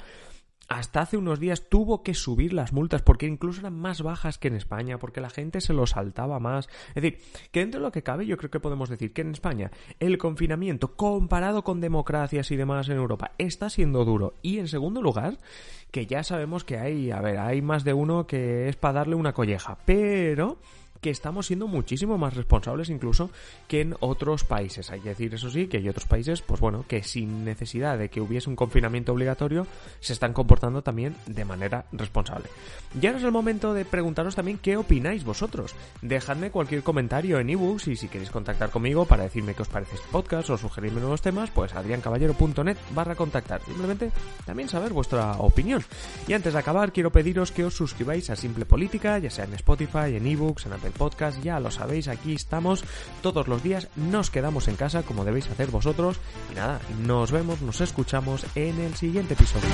hasta 0.70 1.00
hace 1.00 1.16
unos 1.16 1.40
días 1.40 1.68
tuvo 1.68 2.04
que 2.04 2.14
subir 2.14 2.52
las 2.52 2.72
multas 2.72 3.02
porque 3.02 3.26
incluso 3.26 3.60
eran 3.60 3.74
más 3.74 4.02
bajas 4.02 4.38
que 4.38 4.48
en 4.48 4.54
España, 4.54 4.98
porque 4.98 5.20
la 5.20 5.28
gente 5.28 5.60
se 5.60 5.74
lo 5.74 5.84
saltaba 5.84 6.38
más. 6.38 6.68
Es 6.94 7.02
decir, 7.02 7.18
que 7.50 7.60
dentro 7.60 7.80
de 7.80 7.86
lo 7.86 7.92
que 7.92 8.04
cabe 8.04 8.24
yo 8.24 8.36
creo 8.36 8.52
que 8.52 8.60
podemos 8.60 8.88
decir 8.88 9.12
que 9.12 9.22
en 9.22 9.32
España 9.32 9.72
el 9.98 10.16
confinamiento 10.16 10.94
comparado 10.94 11.64
con 11.64 11.80
democracias 11.80 12.52
y 12.52 12.56
demás 12.56 12.88
en 12.88 12.98
Europa 12.98 13.32
está 13.36 13.68
siendo 13.68 14.04
duro. 14.04 14.34
Y 14.42 14.58
en 14.58 14.68
segundo 14.68 15.02
lugar, 15.02 15.38
que 15.90 16.06
ya 16.06 16.22
sabemos 16.22 16.62
que 16.62 16.78
hay, 16.78 17.10
a 17.10 17.20
ver, 17.20 17.38
hay 17.38 17.62
más 17.62 17.82
de 17.82 17.92
uno 17.92 18.28
que 18.28 18.68
es 18.68 18.76
para 18.76 18.94
darle 18.94 19.16
una 19.16 19.32
colleja, 19.32 19.76
pero 19.84 20.60
que 21.00 21.10
estamos 21.10 21.46
siendo 21.46 21.66
muchísimo 21.66 22.18
más 22.18 22.34
responsables 22.34 22.90
incluso 22.90 23.30
que 23.68 23.80
en 23.80 23.96
otros 24.00 24.44
países. 24.44 24.90
Hay 24.90 25.00
que 25.00 25.10
decir, 25.10 25.34
eso 25.34 25.50
sí, 25.50 25.66
que 25.66 25.78
hay 25.78 25.88
otros 25.88 26.06
países, 26.06 26.42
pues 26.42 26.60
bueno, 26.60 26.84
que 26.86 27.02
sin 27.02 27.44
necesidad 27.44 27.98
de 27.98 28.08
que 28.08 28.20
hubiese 28.20 28.50
un 28.50 28.56
confinamiento 28.56 29.12
obligatorio, 29.12 29.66
se 30.00 30.12
están 30.12 30.32
comportando 30.32 30.82
también 30.82 31.16
de 31.26 31.44
manera 31.44 31.86
responsable. 31.92 32.48
Y 33.00 33.06
ahora 33.06 33.18
es 33.18 33.24
el 33.24 33.32
momento 33.32 33.72
de 33.72 33.84
preguntaros 33.84 34.34
también 34.34 34.58
qué 34.58 34.76
opináis 34.76 35.24
vosotros. 35.24 35.74
Dejadme 36.02 36.50
cualquier 36.50 36.82
comentario 36.82 37.38
en 37.38 37.50
ebooks 37.50 37.88
y 37.88 37.96
si 37.96 38.08
queréis 38.08 38.30
contactar 38.30 38.70
conmigo 38.70 39.06
para 39.06 39.24
decirme 39.24 39.54
qué 39.54 39.62
os 39.62 39.68
parece 39.68 39.94
este 39.94 40.08
podcast 40.10 40.50
o 40.50 40.58
sugerirme 40.58 41.00
nuevos 41.00 41.22
temas, 41.22 41.50
pues 41.50 41.74
adriancaballero.net 41.74 42.76
barra 42.94 43.14
contactar. 43.14 43.62
Simplemente 43.64 44.10
también 44.44 44.68
saber 44.68 44.92
vuestra 44.92 45.32
opinión. 45.38 45.82
Y 46.28 46.34
antes 46.34 46.52
de 46.52 46.58
acabar, 46.58 46.92
quiero 46.92 47.10
pediros 47.10 47.52
que 47.52 47.64
os 47.64 47.74
suscribáis 47.74 48.28
a 48.30 48.36
Simple 48.36 48.66
Política, 48.66 49.18
ya 49.18 49.30
sea 49.30 49.44
en 49.44 49.54
Spotify, 49.54 50.16
en 50.16 50.26
ebooks, 50.26 50.66
en 50.66 50.72
Apple 50.72 50.89
podcast, 50.92 51.42
ya 51.42 51.60
lo 51.60 51.70
sabéis, 51.70 52.08
aquí 52.08 52.34
estamos 52.34 52.84
todos 53.22 53.48
los 53.48 53.62
días, 53.62 53.88
nos 53.96 54.30
quedamos 54.30 54.68
en 54.68 54.76
casa 54.76 55.02
como 55.02 55.24
debéis 55.24 55.48
hacer 55.48 55.70
vosotros 55.70 56.18
y 56.50 56.54
nada, 56.54 56.80
nos 57.06 57.30
vemos, 57.30 57.60
nos 57.62 57.80
escuchamos 57.80 58.46
en 58.54 58.80
el 58.80 58.94
siguiente 58.94 59.34
episodio. 59.34 59.70